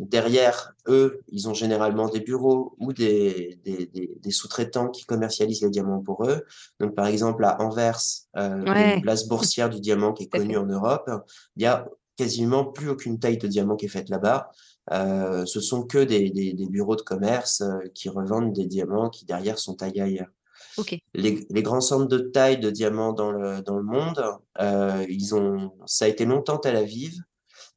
[0.01, 5.63] derrière eux, ils ont généralement des bureaux ou des, des, des, des sous-traitants qui commercialisent
[5.63, 6.45] les diamants pour eux.
[6.81, 8.01] Donc, par exemple, à Anvers,
[8.37, 11.11] euh, une place boursière du diamant qui est connue en Europe,
[11.57, 11.87] il y a
[12.17, 14.51] quasiment plus aucune taille de diamant qui est faite là-bas.
[14.93, 19.11] Euh, ce sont que des, des, des, bureaux de commerce euh, qui revendent des diamants
[19.11, 20.29] qui derrière sont taillés ailleurs.
[20.77, 21.03] Okay.
[21.15, 24.23] Les, les, grands centres de taille de diamants dans le, dans le monde,
[24.61, 27.15] euh, ils ont, ça a été longtemps Tel Aviv,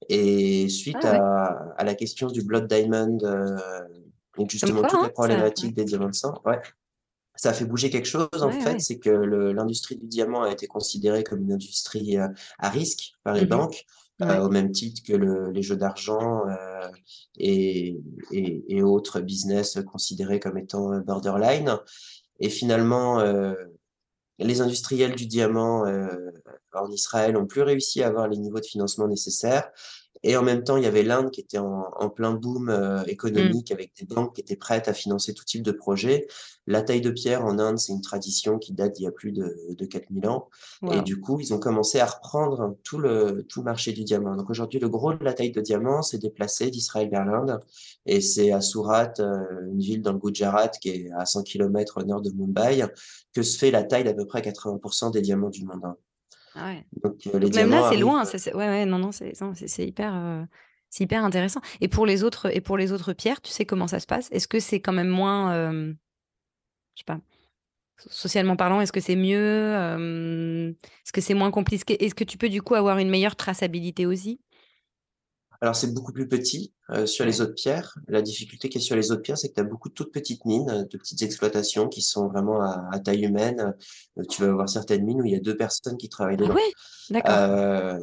[0.09, 3.57] et suite ah à, à, la question du Blood Diamond, euh,
[4.37, 6.59] donc justement toute la hein, problématique des diamants de sang, ouais,
[7.35, 10.67] ça a fait bouger quelque chose en fait, c'est que l'industrie du diamant a été
[10.67, 12.27] considérée comme une industrie euh,
[12.59, 13.85] à risque par les mmh banques.
[14.21, 16.87] Euh, au même titre que le, les jeux d'argent euh,
[17.37, 17.99] et,
[18.31, 21.77] et, et, autres business considérés comme étant borderline.
[22.39, 23.53] Et finalement, euh,
[24.39, 26.31] les industriels du diamant euh,
[26.73, 29.69] en Israël ont plus réussi à avoir les niveaux de financement nécessaires.
[30.23, 33.03] Et en même temps, il y avait l'Inde qui était en, en plein boom euh,
[33.05, 33.73] économique mm.
[33.73, 36.27] avec des banques qui étaient prêtes à financer tout type de projet.
[36.67, 39.31] La taille de pierre en Inde, c'est une tradition qui date d'il y a plus
[39.31, 40.49] de, de 4000 ans.
[40.91, 44.35] Et du coup, ils ont commencé à reprendre tout le, tout le marché du diamant.
[44.35, 47.59] Donc aujourd'hui, le gros de la taille de diamant s'est déplacé d'Israël vers l'Inde.
[48.07, 52.01] Et c'est à Surat, euh, une ville dans le Gujarat qui est à 100 km
[52.01, 52.83] au nord de Mumbai,
[53.33, 55.81] que se fait la taille d'à peu près 80% des diamants du monde.
[56.55, 56.85] Ah ouais.
[57.03, 58.25] Donc, euh, les même là, c'est loin.
[58.25, 60.43] Euh, ouais, ouais, non, non, c'est hyper, euh,
[60.89, 61.61] c'est hyper intéressant.
[61.81, 64.29] Et pour les autres, et pour les autres pierres, tu sais comment ça se passe?
[64.31, 65.93] Est-ce que c'est quand même moins, euh,
[66.95, 67.19] je sais pas,
[67.97, 69.73] socialement parlant, est-ce que c'est mieux
[71.03, 74.05] Est-ce que c'est moins compliqué Est-ce que tu peux du coup avoir une meilleure traçabilité
[74.05, 74.39] aussi?
[75.65, 77.97] Alors, c'est beaucoup plus petit euh, sur les autres pierres.
[78.07, 80.13] La difficulté qui est sur les autres pierres, c'est que tu as beaucoup de toutes
[80.13, 83.73] petites mines, euh, de petites exploitations qui sont vraiment à, à taille humaine.
[84.19, 86.53] Euh, tu vas avoir certaines mines où il y a deux personnes qui travaillent dedans.
[86.55, 86.73] Ah oui,
[87.09, 87.35] d'accord.
[87.35, 87.99] Euh,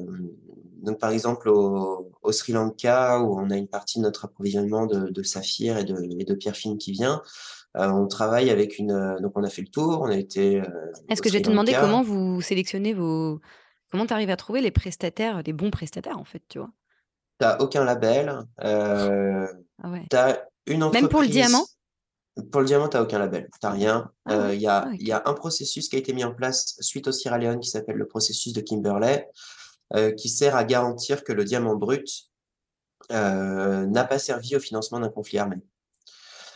[0.82, 4.86] donc, par exemple, au, au, Sri Lanka, où on a une partie de notre approvisionnement
[4.86, 7.22] de, de saphir et de, et de pierres fines qui vient,
[7.76, 9.18] euh, on travaille avec une.
[9.22, 10.00] Donc, on a fait le tour.
[10.00, 10.60] On a été.
[11.08, 13.40] Est-ce que je vais te demander comment vous sélectionnez vos.
[13.92, 16.70] Comment tu arrives à trouver les prestataires, les bons prestataires, en fait, tu vois?
[17.38, 18.38] T'as aucun label.
[18.62, 19.46] Euh,
[19.82, 20.06] ah ouais.
[20.10, 21.02] T'as une entreprise.
[21.02, 21.66] Même pour le diamant?
[22.50, 23.48] Pour le diamant, t'as aucun label.
[23.60, 24.10] T'as rien.
[24.26, 26.34] Il ah euh, y, a, ah, y a un processus qui a été mis en
[26.34, 29.28] place suite au Sierra Leone qui s'appelle le processus de Kimberley,
[29.94, 32.30] euh, qui sert à garantir que le diamant brut
[33.10, 35.56] n'a pas servi au financement d'un conflit armé.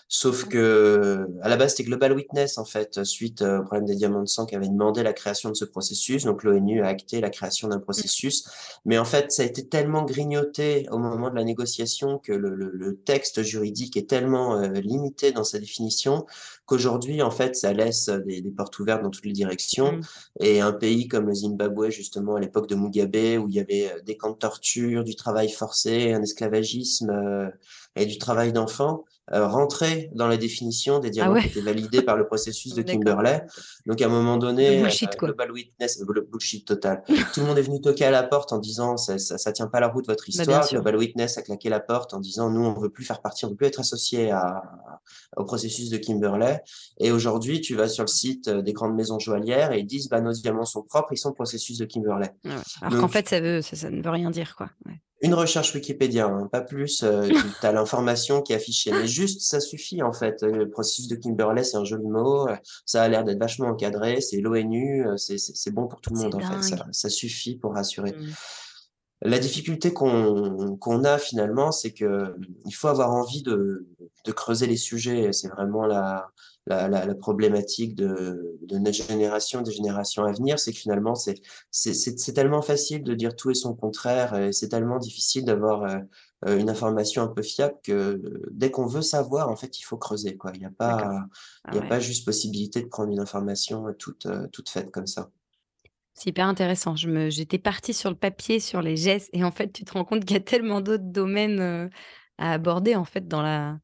[0.09, 4.23] Sauf que à la base, c'était Global Witness, en fait, suite au problème des diamants
[4.23, 6.25] de sang qui avait demandé la création de ce processus.
[6.25, 8.45] Donc l'ONU a acté la création d'un processus.
[8.85, 12.55] Mais en fait, ça a été tellement grignoté au moment de la négociation que le,
[12.55, 16.27] le, texte juridique est tellement euh, limité dans sa définition
[16.67, 19.93] qu'aujourd'hui, en fait, ça laisse des, des, portes ouvertes dans toutes les directions.
[19.93, 20.03] Mm.
[20.41, 23.91] Et un pays comme le Zimbabwe, justement, à l'époque de Mugabe, où il y avait
[23.93, 27.49] euh, des camps de torture, du travail forcé, un esclavagisme euh,
[27.97, 32.03] et du travail d'enfants, euh, rentrer dans la définition des diamants ah qui étaient validés
[32.03, 33.45] par le processus de Kimberley.
[33.85, 37.03] Donc, à un moment donné, bullshit, euh, Global Witness, bullshit total.
[37.35, 39.67] Tout le monde est venu toquer à la porte en disant ça, ça, ça tient
[39.67, 40.69] pas la route votre bah, histoire.
[40.69, 43.49] Global Witness a claqué la porte en disant nous, on veut plus faire partie, on
[43.49, 44.63] veut plus être associé à,
[45.37, 46.63] au processus de Kimberley.
[46.99, 50.21] Et aujourd'hui, tu vas sur le site des grandes maisons joaillières et ils disent bah,
[50.21, 52.33] nos diamants sont propres, ils sont au processus de Kimberley.
[52.81, 54.55] Alors qu'en fait, ça, veut, ça, ne veut rien dire.
[54.55, 54.71] quoi.
[54.85, 55.01] Ouais.
[55.23, 57.03] Une recherche Wikipédia, hein, pas plus.
[57.03, 57.29] Euh,
[57.61, 58.91] tu as l'information qui est affichée.
[58.91, 60.43] Mais juste, ça suffit en fait.
[60.43, 62.47] Le processus de Kimberley, c'est un joli mot.
[62.85, 64.21] Ça a l'air d'être vachement encadré.
[64.21, 65.07] C'est l'ONU.
[65.17, 66.63] C'est bon pour tout le monde en fait.
[66.63, 68.13] Ça, ça, suffit pour rassurer.
[68.13, 68.33] Mm.
[69.23, 72.37] La difficulté qu'on qu'on a finalement, c'est que
[72.67, 73.87] il faut avoir envie de,
[74.27, 75.33] de creuser les sujets.
[75.33, 76.29] C'est vraiment la,
[76.67, 81.15] la, la, la, problématique de, de notre génération, des générations à venir, c'est que finalement,
[81.15, 81.41] c'est
[81.71, 85.99] c'est tellement facile de dire tout et son contraire, et c'est tellement difficile d'avoir euh,
[86.47, 89.97] euh, une information un peu fiable que dès qu'on veut savoir, en fait, il faut
[89.97, 90.37] creuser.
[90.37, 90.51] Quoi.
[90.55, 91.27] Il n'y a, pas,
[91.71, 94.91] il y a ah pas juste possibilité de prendre une information toute, euh, toute faite
[94.91, 95.31] comme ça.
[96.15, 96.97] C'est hyper intéressant.
[96.97, 99.93] Je me, j'étais partie sur le papier, sur les gestes, et en fait, tu te
[99.93, 101.91] rends compte qu'il y a tellement d'autres domaines
[102.39, 103.79] à aborder en fait dans la,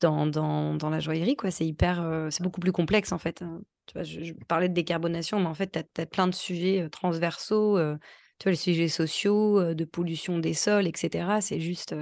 [0.00, 1.50] dans, dans, dans la joaillerie, quoi.
[1.50, 3.42] C'est hyper, euh, c'est beaucoup plus complexe, en fait.
[3.42, 3.60] Hein.
[3.86, 6.88] Tu vois, je, parlais de décarbonation, mais en fait, tu as, plein de sujets euh,
[6.88, 7.96] transversaux, euh,
[8.38, 11.40] tu vois, les sujets sociaux, de pollution des sols, etc.
[11.40, 11.94] C'est juste.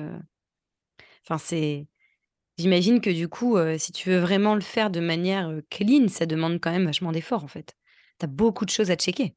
[1.25, 1.87] Enfin, c'est.
[2.59, 6.61] J'imagine que du coup, si tu veux vraiment le faire de manière clean, ça demande
[6.61, 7.75] quand même vachement d'efforts, en fait.
[8.21, 9.35] Tu as beaucoup de choses à checker.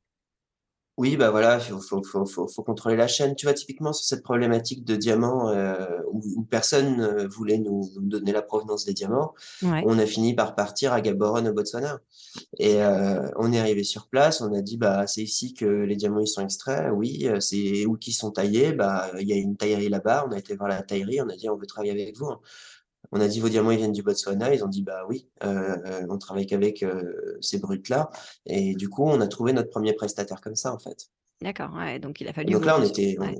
[0.98, 3.36] Oui, bah voilà, il faut, faut, faut, faut, contrôler la chaîne.
[3.36, 8.32] Tu vois, typiquement sur cette problématique de diamants euh, où, personne euh, voulait nous, donner
[8.32, 12.00] la provenance des diamants, on a fini par partir à Gaborone au Botswana.
[12.58, 15.96] Et euh, on est arrivé sur place, on a dit bah c'est ici que les
[15.96, 16.92] diamants ils sont extraits.
[16.94, 18.74] Oui, euh, c'est où qu'ils sont taillés.
[18.74, 20.26] Bah il y a une taillerie là-bas.
[20.28, 22.32] On a été voir la taillerie, on a dit on veut travailler avec vous.
[23.12, 24.54] On a dit vos diamants ils viennent du Botswana.
[24.54, 28.10] Ils ont dit bah oui, euh, euh on travaille qu'avec euh, ces brutes là.
[28.46, 31.08] Et du coup, on a trouvé notre premier prestataire comme ça en fait.
[31.42, 31.74] D'accord.
[31.76, 32.52] Ouais, donc il a fallu.
[32.52, 33.18] Donc là, on était.
[33.20, 33.36] Ouais.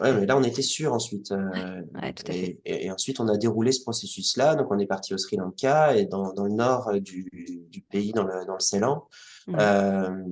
[0.00, 1.32] mais là, on était sûr ensuite.
[1.32, 2.60] Euh, tout à fait.
[2.64, 4.56] Et, ensuite, on a déroulé ce processus-là.
[4.56, 8.12] Donc, on est parti au Sri Lanka et dans, dans le nord du, du, pays,
[8.12, 9.06] dans le, dans le Ceylan.
[9.46, 9.56] Mmh.
[9.60, 10.24] Euh,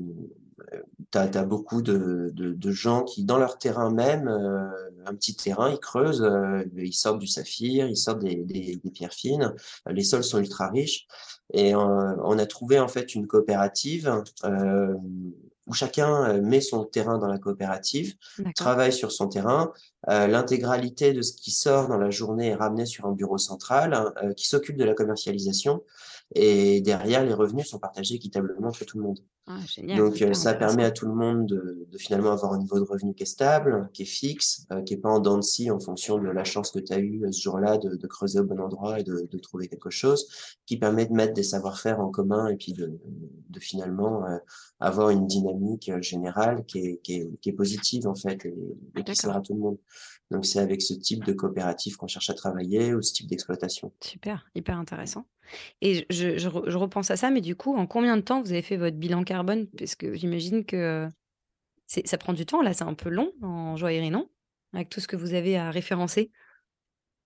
[1.11, 4.69] tu as, beaucoup de, de, de, gens qui, dans leur terrain même, euh,
[5.07, 8.91] un petit terrain, ils creusent, euh, ils sortent du saphir, ils sortent des, des, des
[8.91, 9.55] pierres fines,
[9.87, 11.07] les sols sont ultra riches.
[11.53, 14.23] Et euh, on a trouvé en fait une coopérative
[15.67, 18.15] où chacun met son terrain dans la coopérative,
[18.57, 19.73] travaille sur son terrain.
[20.09, 24.49] L'intégralité de ce qui sort dans la journée est ramené sur un bureau central qui
[24.49, 25.85] s'occupe de la commercialisation.
[26.35, 29.19] Et derrière, les revenus sont partagés équitablement entre tout le monde.
[29.47, 29.59] Ah,
[29.97, 32.85] Donc, euh, ça permet à tout le monde de, de, finalement avoir un niveau de
[32.85, 35.73] revenu qui est stable, qui est fixe, euh, qui est pas en dents de scie
[35.73, 38.39] en fonction de la chance que tu as eue euh, ce jour-là de, de, creuser
[38.39, 40.29] au bon endroit et de, de, trouver quelque chose,
[40.67, 42.97] qui permet de mettre des savoir-faire en commun et puis de,
[43.49, 44.23] de finalement
[44.79, 48.55] avoir une dynamique générale qui est, qui est, qui est positive en fait et,
[48.97, 49.79] et qui sert à tout le monde.
[50.31, 53.93] Donc, c'est avec ce type de coopérative qu'on cherche à travailler ou ce type d'exploitation.
[54.01, 55.27] Super, hyper intéressant.
[55.81, 58.63] Et je, je, repense à ça, mais du coup, en combien de temps vous avez
[58.63, 59.67] fait votre bilan carbone?
[59.77, 61.09] Parce que j'imagine que
[61.87, 64.29] ça prend du temps, là, c'est un peu long en joaillerie, non?
[64.73, 66.31] Avec tout ce que vous avez à référencer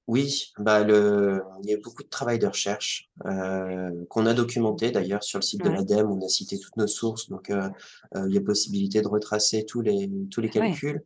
[0.06, 4.90] oui, bah le, il y a beaucoup de travail de recherche euh, qu'on a documenté
[4.90, 6.10] d'ailleurs sur le site de l'ADEME.
[6.10, 7.70] On a cité toutes nos sources, donc euh,
[8.14, 11.02] euh, il y a possibilité de retracer tous les tous les calculs.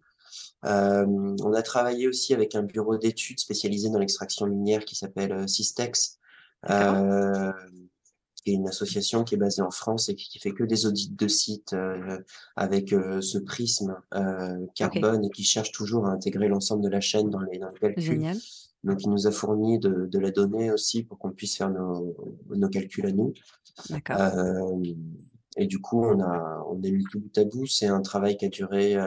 [0.64, 1.06] Euh,
[1.42, 5.46] on a travaillé aussi avec un bureau d'études spécialisé dans l'extraction minière qui s'appelle euh,
[5.46, 6.18] Systex,
[6.68, 7.52] euh,
[8.34, 11.11] qui est une association qui est basée en France et qui, fait que des audits
[11.11, 11.76] de sites
[12.56, 13.96] avec ce prisme
[14.74, 17.78] carbone et qui cherche toujours à intégrer l'ensemble de la chaîne dans les, dans les
[17.78, 18.02] calculs.
[18.02, 18.36] Génial.
[18.84, 22.16] Donc, il nous a fourni de, de la donnée aussi pour qu'on puisse faire nos,
[22.48, 23.34] nos calculs à nous.
[23.90, 24.16] D'accord.
[24.20, 24.94] Euh,
[25.57, 27.66] et du coup, on a, on a mis tout bout à bout.
[27.66, 29.07] C'est un travail qui a duré euh,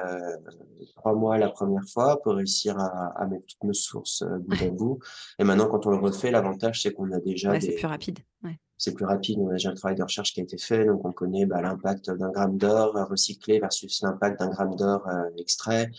[0.97, 4.61] trois mois la première fois pour réussir à, à mettre toutes nos sources euh, bout
[4.63, 4.99] à bout.
[5.39, 7.51] Et maintenant, quand on le refait, l'avantage, c'est qu'on a déjà.
[7.51, 8.19] Ouais, c'est plus rapide.
[8.43, 8.59] Ouais.
[8.82, 9.38] C'est plus rapide.
[9.39, 11.61] On a déjà un travail de recherche qui a été fait, donc on connaît bah,
[11.61, 15.07] l'impact d'un gramme d'or recyclé versus l'impact d'un gramme d'or
[15.38, 15.91] extrait.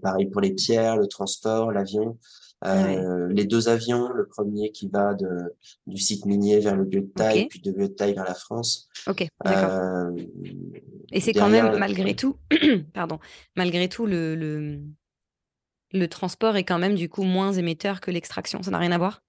[0.00, 2.18] pareil pour les pierres, le transport, l'avion.
[2.66, 5.54] Euh, les deux avions, le premier qui va de,
[5.86, 8.34] du site minier vers le lieu de taille, puis de lieu de taille vers la
[8.34, 8.88] France.
[9.06, 9.70] Ok, d'accord.
[9.70, 10.12] Euh,
[11.10, 12.36] Et c'est quand même, malgré tout,
[12.92, 13.18] pardon,
[13.56, 14.80] malgré tout, le, le,
[15.92, 18.62] le transport est quand même du coup moins émetteur que l'extraction.
[18.62, 19.22] Ça n'a rien à voir?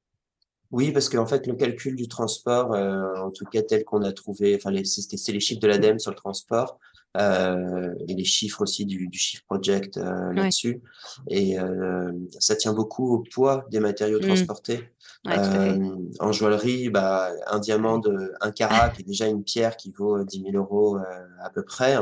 [0.72, 4.14] Oui, parce qu'en fait, le calcul du transport, euh, en tout cas tel qu'on a
[4.14, 6.80] trouvé, enfin, c'est les chiffres de l'ADEME sur le transport
[7.18, 10.82] euh, et les chiffres aussi du, du Shift Project euh, là-dessus.
[11.28, 14.28] Et euh, ça tient beaucoup au poids des matériaux mmh.
[14.28, 14.90] transportés.
[15.26, 20.24] en joaillerie, bah, un diamant de 1 carat, qui est déjà une pierre qui vaut
[20.24, 20.98] 10 000 euros
[21.44, 21.98] à peu près,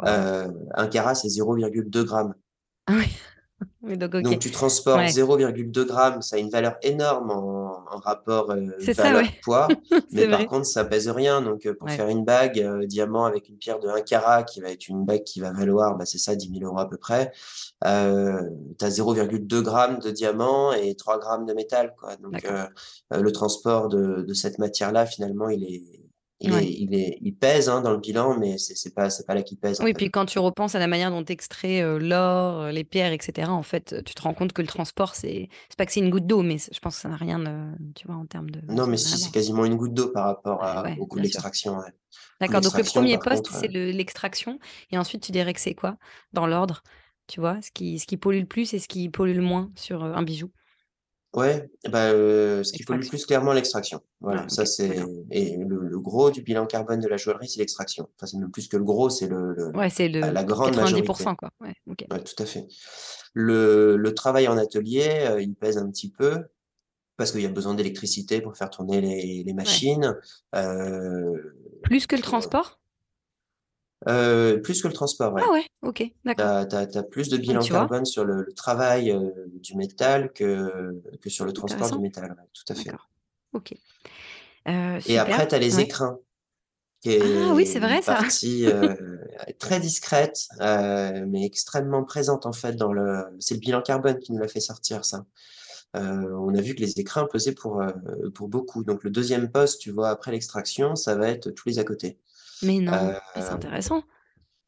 [0.00, 2.34] un carat, c'est 0,2 grammes.
[2.86, 3.06] Ah oui.
[4.22, 9.68] Donc, tu transportes 0,2 grammes, ça a une valeur énorme en, rapport euh, valeur-poids,
[10.12, 11.42] mais par contre, ça pèse rien.
[11.42, 14.60] Donc, euh, pour faire une bague euh, diamant avec une pierre de 1 carat, qui
[14.60, 16.96] va être une bague qui va valoir, bah, c'est ça, 10 000 euros à peu
[16.96, 17.32] près,
[17.84, 18.42] euh,
[18.78, 21.94] tu as 0,2 grammes de diamant et 3 grammes de métal.
[21.98, 22.16] Quoi.
[22.16, 22.46] Donc,
[23.10, 26.03] le transport de, de cette matière-là, finalement, il est,
[26.40, 29.80] il, est, il, pèse hein, dans le bilan, mais c'est pas, pas là qu'il pèse.
[29.80, 32.84] Oui, puis quand tu repenses à la manière dont tu extrais euh, l'or, euh, les
[32.84, 36.00] pierres, etc., en fait, tu te rends compte que le transport, c'est pas que c'est
[36.00, 37.42] une goutte d'eau, mais je pense que ça n'a rien,
[37.94, 38.60] tu vois, en termes de.
[38.68, 41.78] Non, mais si, c'est quasiment une goutte d'eau par rapport à, au coût de l'extraction.
[42.40, 44.58] D'accord, donc le premier poste, c'est l'extraction,
[44.90, 45.96] et ensuite, tu dirais que c'est quoi,
[46.32, 46.82] dans l'ordre,
[47.26, 49.70] tu vois, ce qui, ce qui pollue le plus et ce qui pollue le moins
[49.76, 50.50] sur euh, un bijou?
[51.34, 54.00] Ouais, bah, euh, ce qui pollue le plus clairement l'extraction.
[54.20, 55.00] Voilà, ah, ça c'est
[55.32, 58.08] et le, gros du bilan carbone de la joaillerie, c'est l'extraction.
[58.16, 60.80] Enfin, c'est même plus que le gros, c'est le, ouais, c'est le la grande 90%,
[60.80, 61.24] majorité.
[61.36, 61.50] quoi.
[61.60, 62.68] Ouais, ouais, tout à fait.
[63.32, 66.44] Le, le travail en atelier, euh, il pèse un petit peu
[67.16, 70.16] parce qu'il y a besoin d'électricité pour faire tourner les, les machines.
[70.54, 71.32] Euh,
[71.82, 72.80] plus que le transport?
[74.08, 75.42] Euh, plus que le transport, ouais.
[75.44, 76.68] Ah ouais, ok, d'accord.
[76.68, 81.44] Tu as, plus de bilan carbone sur le, travail euh, du métal que, que sur
[81.44, 82.92] le transport du métal, tout à fait.
[83.52, 83.74] Ok.
[84.68, 86.18] Euh, Et après, tu as les écrins.
[87.00, 88.14] Qui ah oui, c'est vrai ça.
[88.14, 88.66] Partie
[89.58, 93.24] très discrète, mais extrêmement présente en fait dans le.
[93.40, 95.24] C'est le bilan carbone qui nous l'a fait sortir ça.
[95.94, 97.82] on a vu que les écrins pesaient pour,
[98.34, 98.84] pour beaucoup.
[98.84, 102.18] Donc le deuxième poste, tu vois, après l'extraction, ça va être tous les à côté.
[102.64, 102.92] Mais non,
[103.34, 104.02] c'est euh, intéressant.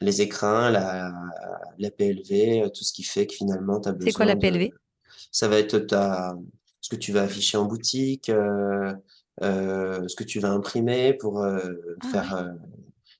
[0.00, 1.12] Les écrins, la,
[1.78, 4.10] la PLV, euh, tout ce qui fait que finalement, tu as besoin.
[4.10, 4.70] C'est quoi la PLV
[5.32, 6.36] Ça va être ta...
[6.80, 8.92] ce que tu vas afficher en boutique, euh,
[9.40, 11.60] ce que tu vas imprimer pour ah
[12.10, 12.54] faire,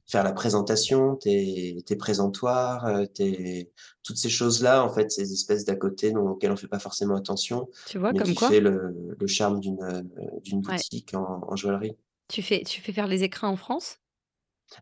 [0.07, 3.70] faire la présentation, tes, tes présentoirs, tes...
[4.03, 7.16] toutes ces choses-là, en fait, ces espèces d'à côté auxquelles on ne fait pas forcément
[7.16, 7.68] attention.
[7.87, 8.49] Tu vois, mais comme qui quoi?
[8.49, 10.11] fait le, le charme d'une
[10.43, 11.97] d'une boutique en, en joaillerie.
[12.29, 13.99] Tu fais, tu fais faire les écrins en France?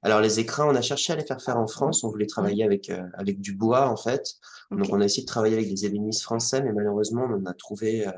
[0.03, 2.05] Alors les écrins, on a cherché à les faire faire en France.
[2.05, 4.35] On voulait travailler avec euh, avec du bois en fait.
[4.70, 8.07] Donc on a essayé de travailler avec des ébénistes français, mais malheureusement on n'a trouvé
[8.07, 8.12] euh,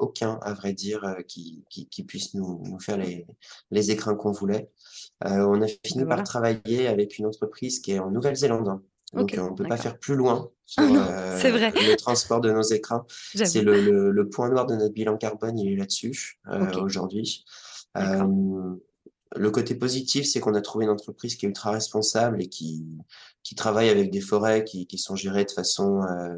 [0.00, 3.26] aucun, à vrai dire, euh, qui, qui, qui puisse nous, nous faire les
[3.70, 4.70] les écrins qu'on voulait.
[5.22, 8.80] on a fini par travailler avec une entreprise qui est en Nouvelle-Zélande.
[9.12, 10.82] Donc on ne peut pas faire plus loin sur
[11.38, 11.70] c'est vrai.
[11.70, 13.06] le transport de nos écrins.
[13.34, 16.40] C'est le, le, le, point noir de notre bilan carbone, il est là-dessus
[16.80, 17.44] aujourd'hui.
[19.34, 22.84] Le côté positif, c'est qu'on a trouvé une entreprise qui est ultra responsable et qui,
[23.46, 26.36] qui travaille avec des forêts qui, qui sont gérées de façon euh,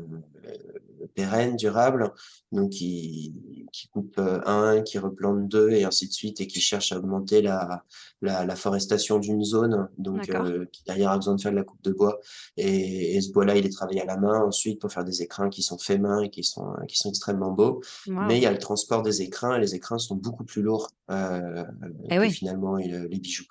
[1.15, 2.13] pérenne, durable,
[2.53, 3.33] donc qui,
[3.73, 6.99] qui coupe euh, un, qui replante deux et ainsi de suite, et qui cherche à
[6.99, 7.83] augmenter la,
[8.21, 11.65] la, la forestation d'une zone, donc euh, qui derrière a besoin de faire de la
[11.65, 12.21] coupe de bois.
[12.59, 15.49] Et, et ce bois-là, il est travaillé à la main ensuite pour faire des écrins
[15.49, 17.81] qui sont faits main et qui sont, qui sont extrêmement beaux.
[18.07, 20.91] Mais il y a le transport des écrins, et les écrins sont beaucoup plus lourds
[21.11, 21.65] euh,
[22.11, 23.47] eh que finalement les bijoux.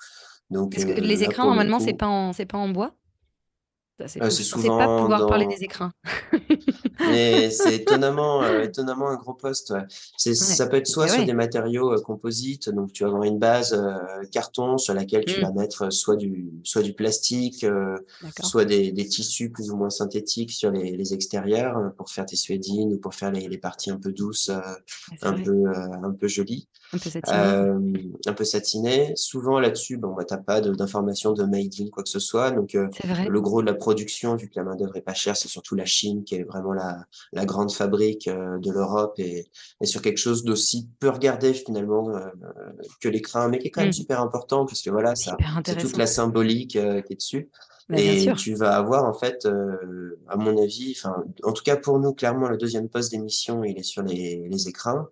[0.52, 2.94] Donc, Parce que les écrins, normalement, c'est pas en, pas en bois?
[4.06, 5.92] C'est euh, souvent pas pouvoir parler des écrins.
[7.00, 9.74] Mais c'est étonnamment, euh, étonnamment un gros poste.
[10.18, 13.74] Ça peut être soit sur des matériaux euh, composites, donc tu vas avoir une base
[13.74, 15.44] euh, carton sur laquelle tu mmh.
[15.44, 17.66] vas mettre soit du, soit du plastique,
[18.44, 22.36] soit des, des, tissus plus ou moins synthétiques sur les, les extérieurs pour faire tes
[22.36, 24.52] suédines ou pour faire les, les parties un peu douces,
[25.22, 26.68] un, peu, un peu jolies.
[26.94, 28.12] Un peu satinées.
[28.26, 29.14] un peu satinées.
[29.16, 32.52] Souvent là-dessus, bon, bah, t'as pas d'informations de, made in quoi que ce soit.
[32.52, 35.48] Donc le gros de la production, vu que la main d'œuvre est pas chère, c'est
[35.48, 39.48] surtout la Chine qui est vraiment la, la grande fabrique euh, de l'Europe et,
[39.82, 42.20] et, sur quelque chose d'aussi peu regardé finalement euh,
[43.02, 43.94] que l'écran, mais qui est quand même mm.
[43.94, 47.50] super important parce que voilà, ça, c'est toute la symbolique euh, qui est dessus.
[47.94, 49.48] et tu vas avoir en fait,
[50.28, 53.78] à mon avis, enfin, en tout cas pour nous, clairement, le deuxième poste d'émission, il
[53.78, 55.06] est sur les, les écrans.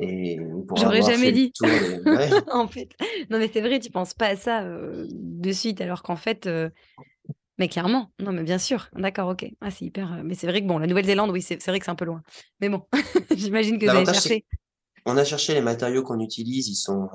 [0.00, 0.38] Et
[0.76, 1.52] J'aurais jamais dit.
[2.52, 2.88] en fait,
[3.30, 6.48] non mais c'est vrai, tu penses pas à ça de suite, alors qu'en fait,
[7.58, 9.46] mais clairement, non mais bien sûr, d'accord, ok.
[9.60, 11.90] Ah c'est hyper, mais c'est vrai que bon, la Nouvelle-Zélande, oui, c'est vrai que c'est
[11.90, 12.22] un peu loin.
[12.60, 12.82] Mais bon,
[13.36, 14.44] j'imagine que vous avez cherché.
[15.06, 17.08] On a cherché les matériaux qu'on utilise, ils sont,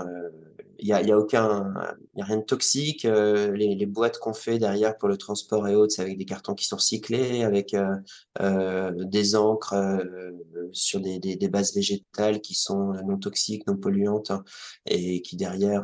[0.81, 1.73] il y a, y a, aucun,
[2.15, 3.05] y a rien de toxique.
[3.05, 6.25] Euh, les, les, boîtes qu'on fait derrière pour le transport et autres, c'est avec des
[6.25, 7.95] cartons qui sont recyclés, avec euh,
[8.41, 10.31] euh des encres euh,
[10.71, 14.43] sur des, des, des, bases végétales qui sont non toxiques, non polluantes, hein,
[14.87, 15.83] et qui derrière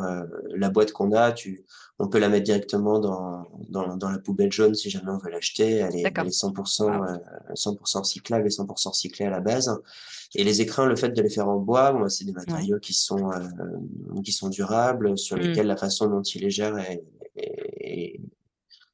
[0.49, 1.63] la boîte qu'on a, tu,
[1.99, 5.31] on peut la mettre directement dans, dans, dans la poubelle jaune si jamais on veut
[5.31, 5.77] l'acheter.
[5.77, 7.19] Elle est, elle est 100%,
[7.53, 9.75] 100% cyclable et 100% recyclée à la base.
[10.35, 12.93] Et les écrins, le fait de les faire en bois, bon, c'est des matériaux qui
[12.93, 13.31] sont
[14.23, 15.41] qui sont durables, sur mmh.
[15.41, 17.03] lesquels la façon dont il est géré
[17.35, 18.19] est,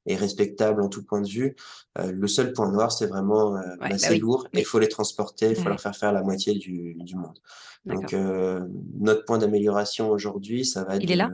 [0.05, 1.55] est, respectable en tout point de vue.
[1.97, 4.89] Euh, le seul point noir, c'est vraiment, euh, bah, bah c'est lourd, il faut les
[4.89, 7.39] transporter, il faut leur faire faire la moitié du, du monde.
[7.85, 8.65] Donc, euh,
[8.99, 11.03] notre point d'amélioration aujourd'hui, ça va être...
[11.03, 11.31] Il est là?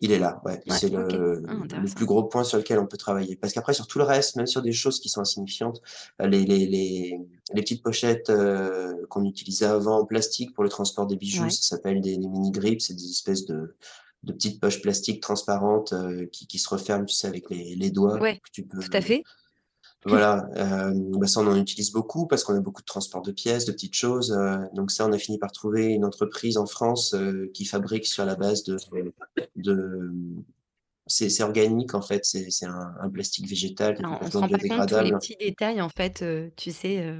[0.00, 0.60] Il est là, ouais.
[0.68, 3.36] c'est le, ah, le, plus gros point sur lequel on peut travailler.
[3.36, 5.82] Parce qu'après, sur tout le reste, même sur des choses qui sont insignifiantes,
[6.18, 7.20] les, les, les,
[7.52, 11.76] les petites pochettes euh, qu'on utilisait avant en plastique pour le transport des bijoux, ça
[11.76, 13.76] s'appelle des, des mini-grips, c'est des espèces de,
[14.22, 17.90] de petites poches plastiques transparentes euh, qui, qui se referment, tu sais, avec les, les
[17.90, 18.18] doigts.
[18.52, 19.22] Tu peux, tout à fait.
[20.06, 23.32] Voilà, euh, bah ça on en utilise beaucoup parce qu'on a beaucoup de transport de
[23.32, 24.32] pièces, de petites choses.
[24.32, 28.06] Euh, donc ça, on a fini par trouver une entreprise en France euh, qui fabrique
[28.06, 28.78] sur la base de,
[29.56, 30.10] de
[31.06, 34.88] c'est organique en fait, c'est un, un, plastique végétal qui on se rend pas compte
[34.88, 36.24] tous les petits détails en fait,
[36.56, 37.14] tu sais,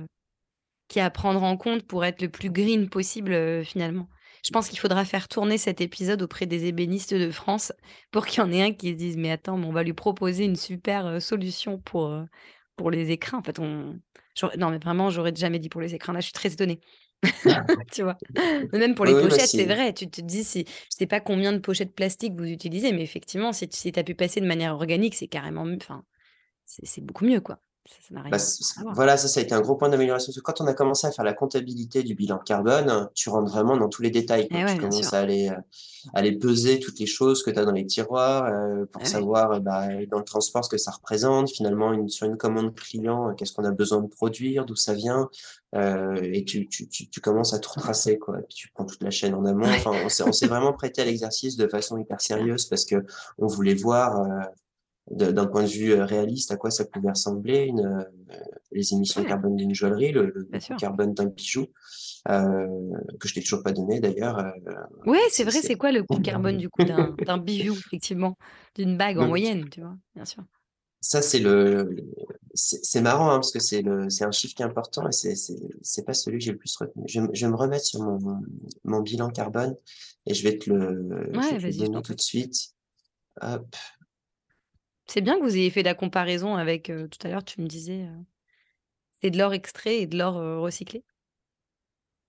[0.89, 4.09] qui à prendre en compte pour être le plus green possible finalement.
[4.45, 7.75] Je pense qu'il faudra faire tourner cet épisode auprès des ébénistes de France
[8.11, 10.45] pour qu'il y en ait un qui se dise mais attends, on va lui proposer
[10.45, 12.15] une super solution pour
[12.81, 13.39] pour les écrins.
[13.39, 14.01] En fait, on...
[14.57, 16.15] Non, mais vraiment, j'aurais jamais dit pour les écrins.
[16.15, 16.81] Là, je suis très étonnée.
[17.93, 18.17] tu vois?
[18.73, 19.93] Même pour les bah, pochettes, c'est vrai.
[19.93, 23.53] Tu te dis, si, je sais pas combien de pochettes plastique vous utilisez, mais effectivement,
[23.53, 26.05] si tu as pu passer de manière organique, c'est carrément, enfin,
[26.65, 27.61] c'est beaucoup mieux, quoi.
[28.11, 28.39] Bah,
[28.93, 30.33] voilà, ça, ça a été un gros point d'amélioration.
[30.43, 33.89] Quand on a commencé à faire la comptabilité du bilan carbone, tu rentres vraiment dans
[33.89, 34.49] tous les détails.
[34.51, 37.73] Eh tu commences à aller, euh, aller peser toutes les choses que tu as dans
[37.73, 41.51] les tiroirs euh, pour eh savoir euh, bah, dans le transport ce que ça représente.
[41.51, 45.29] Finalement, une, sur une commande client, qu'est-ce qu'on a besoin de produire, d'où ça vient.
[45.75, 48.19] et tu, tu, tu, tu, commences à tout tracer.
[48.19, 48.41] Quoi.
[48.41, 49.67] Et puis tu prends toute la chaîne en amont.
[49.67, 49.93] Enfin,
[50.27, 53.05] on s'est vraiment prêté à l'exercice de façon hyper sérieuse parce que
[53.39, 54.27] on voulait voir
[55.11, 58.35] d'un point de vue euh, réaliste à quoi ça pouvait ressembler une, euh,
[58.73, 60.49] les émissions de carbone d'une joaillerie, le,
[60.79, 61.67] carbone d'un bijou,
[62.29, 62.67] euh,
[63.19, 64.39] que je t'ai toujours pas donné d'ailleurs.
[64.39, 64.51] Euh,
[65.07, 68.37] oui, c'est vrai, c'est quoi le coût carbone du coup d'un bijou, effectivement,
[68.77, 70.45] d'une bague en moyenne, tu vois, bien sûr.
[71.03, 71.97] Ça, c'est le,
[72.53, 75.35] c'est marrant hein, parce que c'est le, c'est un chiffre qui est important et c'est,
[75.35, 77.05] c'est, pas celui que j'ai le plus retenu.
[77.07, 78.19] Je, je, vais me remettre sur mon,
[78.85, 79.75] mon bilan carbone
[80.27, 82.75] et je vais te le, je vais te le donner tout de suite.
[83.41, 83.75] Hop.
[85.11, 88.07] C'est bien que vous ayez fait la comparaison avec, tout à l'heure, tu me disais,
[89.21, 91.05] c'est de l'or extrait et de l'or recyclé.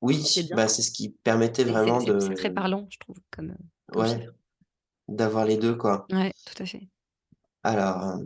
[0.01, 0.25] Oui,
[0.55, 2.19] bah, c'est ce qui permettait vraiment de.
[2.19, 3.55] C'est très parlant, je trouve, comme,
[3.95, 4.27] ouais,
[5.07, 6.07] d'avoir les deux, quoi.
[6.11, 6.87] Ouais, tout à fait.
[7.61, 8.17] Alors.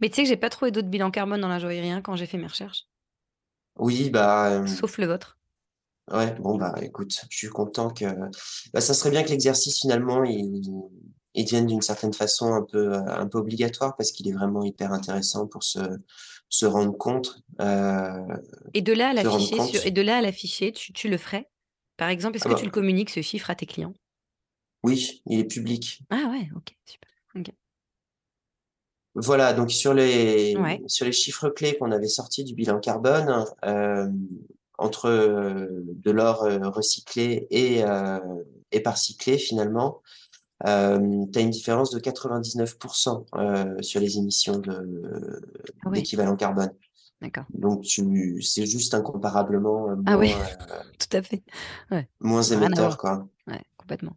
[0.00, 2.16] Mais tu sais que j'ai pas trouvé d'autres bilans carbone dans la joaillerie hein, quand
[2.16, 2.86] j'ai fait mes recherches.
[3.76, 4.66] Oui, bah.
[4.66, 5.38] Sauf le vôtre.
[6.10, 8.06] Ouais, bon, bah écoute, je suis content que.
[8.72, 10.62] Bah, ça serait bien que l'exercice, finalement, il,
[11.34, 14.64] ils deviennent d'une certaine façon un peu, euh, un peu obligatoire parce qu'il est vraiment
[14.64, 15.80] hyper intéressant pour se,
[16.48, 17.42] se rendre compte.
[17.60, 18.36] Euh,
[18.74, 21.48] et de là à l'afficher, et de là à l'afficher, tu, tu, le ferais?
[21.96, 23.94] Par exemple, est-ce ah que bah tu le communiques ce chiffre à tes clients?
[24.82, 26.00] Oui, il est public.
[26.10, 27.08] Ah ouais, ok, super.
[29.14, 30.56] Voilà, donc sur les,
[30.86, 34.08] sur les chiffres clés qu'on avait sortis du bilan carbone, euh,
[34.76, 37.82] entre de l'or recyclé et,
[38.70, 40.02] et par cyclé finalement,
[40.66, 44.60] euh, tu as une différence de 99% euh, sur les émissions
[45.84, 46.72] ah d'équivalent carbone.
[47.20, 47.44] D'accord.
[47.52, 50.26] Donc, c'est juste incomparablement euh, ah moins,
[50.70, 51.42] ah tout à fait.
[51.90, 52.08] Ouais.
[52.20, 53.28] moins émetteur, quoi.
[53.46, 54.16] Ouais, complètement.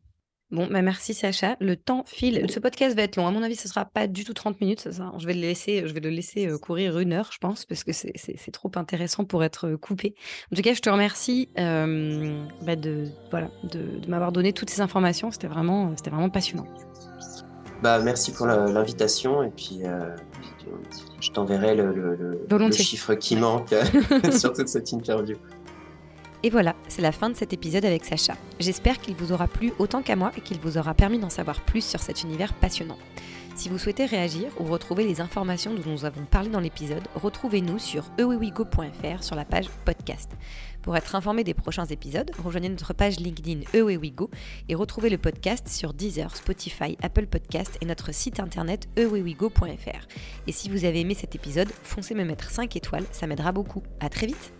[0.51, 1.55] Bon, bah merci Sacha.
[1.61, 2.45] Le temps file.
[2.49, 3.25] Ce podcast va être long.
[3.25, 4.91] À mon avis, ce sera pas du tout 30 minutes.
[4.91, 7.65] Ça, je vais le laisser, je vais le laisser euh, courir une heure, je pense,
[7.65, 10.13] parce que c'est trop intéressant pour être euh, coupé.
[10.51, 14.69] En tout cas, je te remercie euh, bah de, voilà, de, de m'avoir donné toutes
[14.69, 15.31] ces informations.
[15.31, 16.67] C'était vraiment, vraiment passionnant.
[17.81, 19.43] Bah, merci pour l'invitation.
[19.43, 19.79] Et puis,
[21.21, 23.73] je t'enverrai le, le, le, chiffre qui manque
[24.37, 25.37] sur toute cette interview.
[26.43, 28.33] Et voilà, c'est la fin de cet épisode avec Sacha.
[28.59, 31.61] J'espère qu'il vous aura plu autant qu'à moi et qu'il vous aura permis d'en savoir
[31.61, 32.97] plus sur cet univers passionnant.
[33.55, 37.77] Si vous souhaitez réagir ou retrouver les informations dont nous avons parlé dans l'épisode, retrouvez-nous
[37.77, 40.31] sur ewewigo.fr sur la page podcast.
[40.81, 44.31] Pour être informé des prochains épisodes, rejoignez notre page LinkedIn ewewigo
[44.67, 50.07] et retrouvez le podcast sur Deezer, Spotify, Apple Podcast et notre site internet ewewigo.fr.
[50.47, 53.83] Et si vous avez aimé cet épisode, foncez me mettre 5 étoiles, ça m'aidera beaucoup.
[53.99, 54.53] À très vite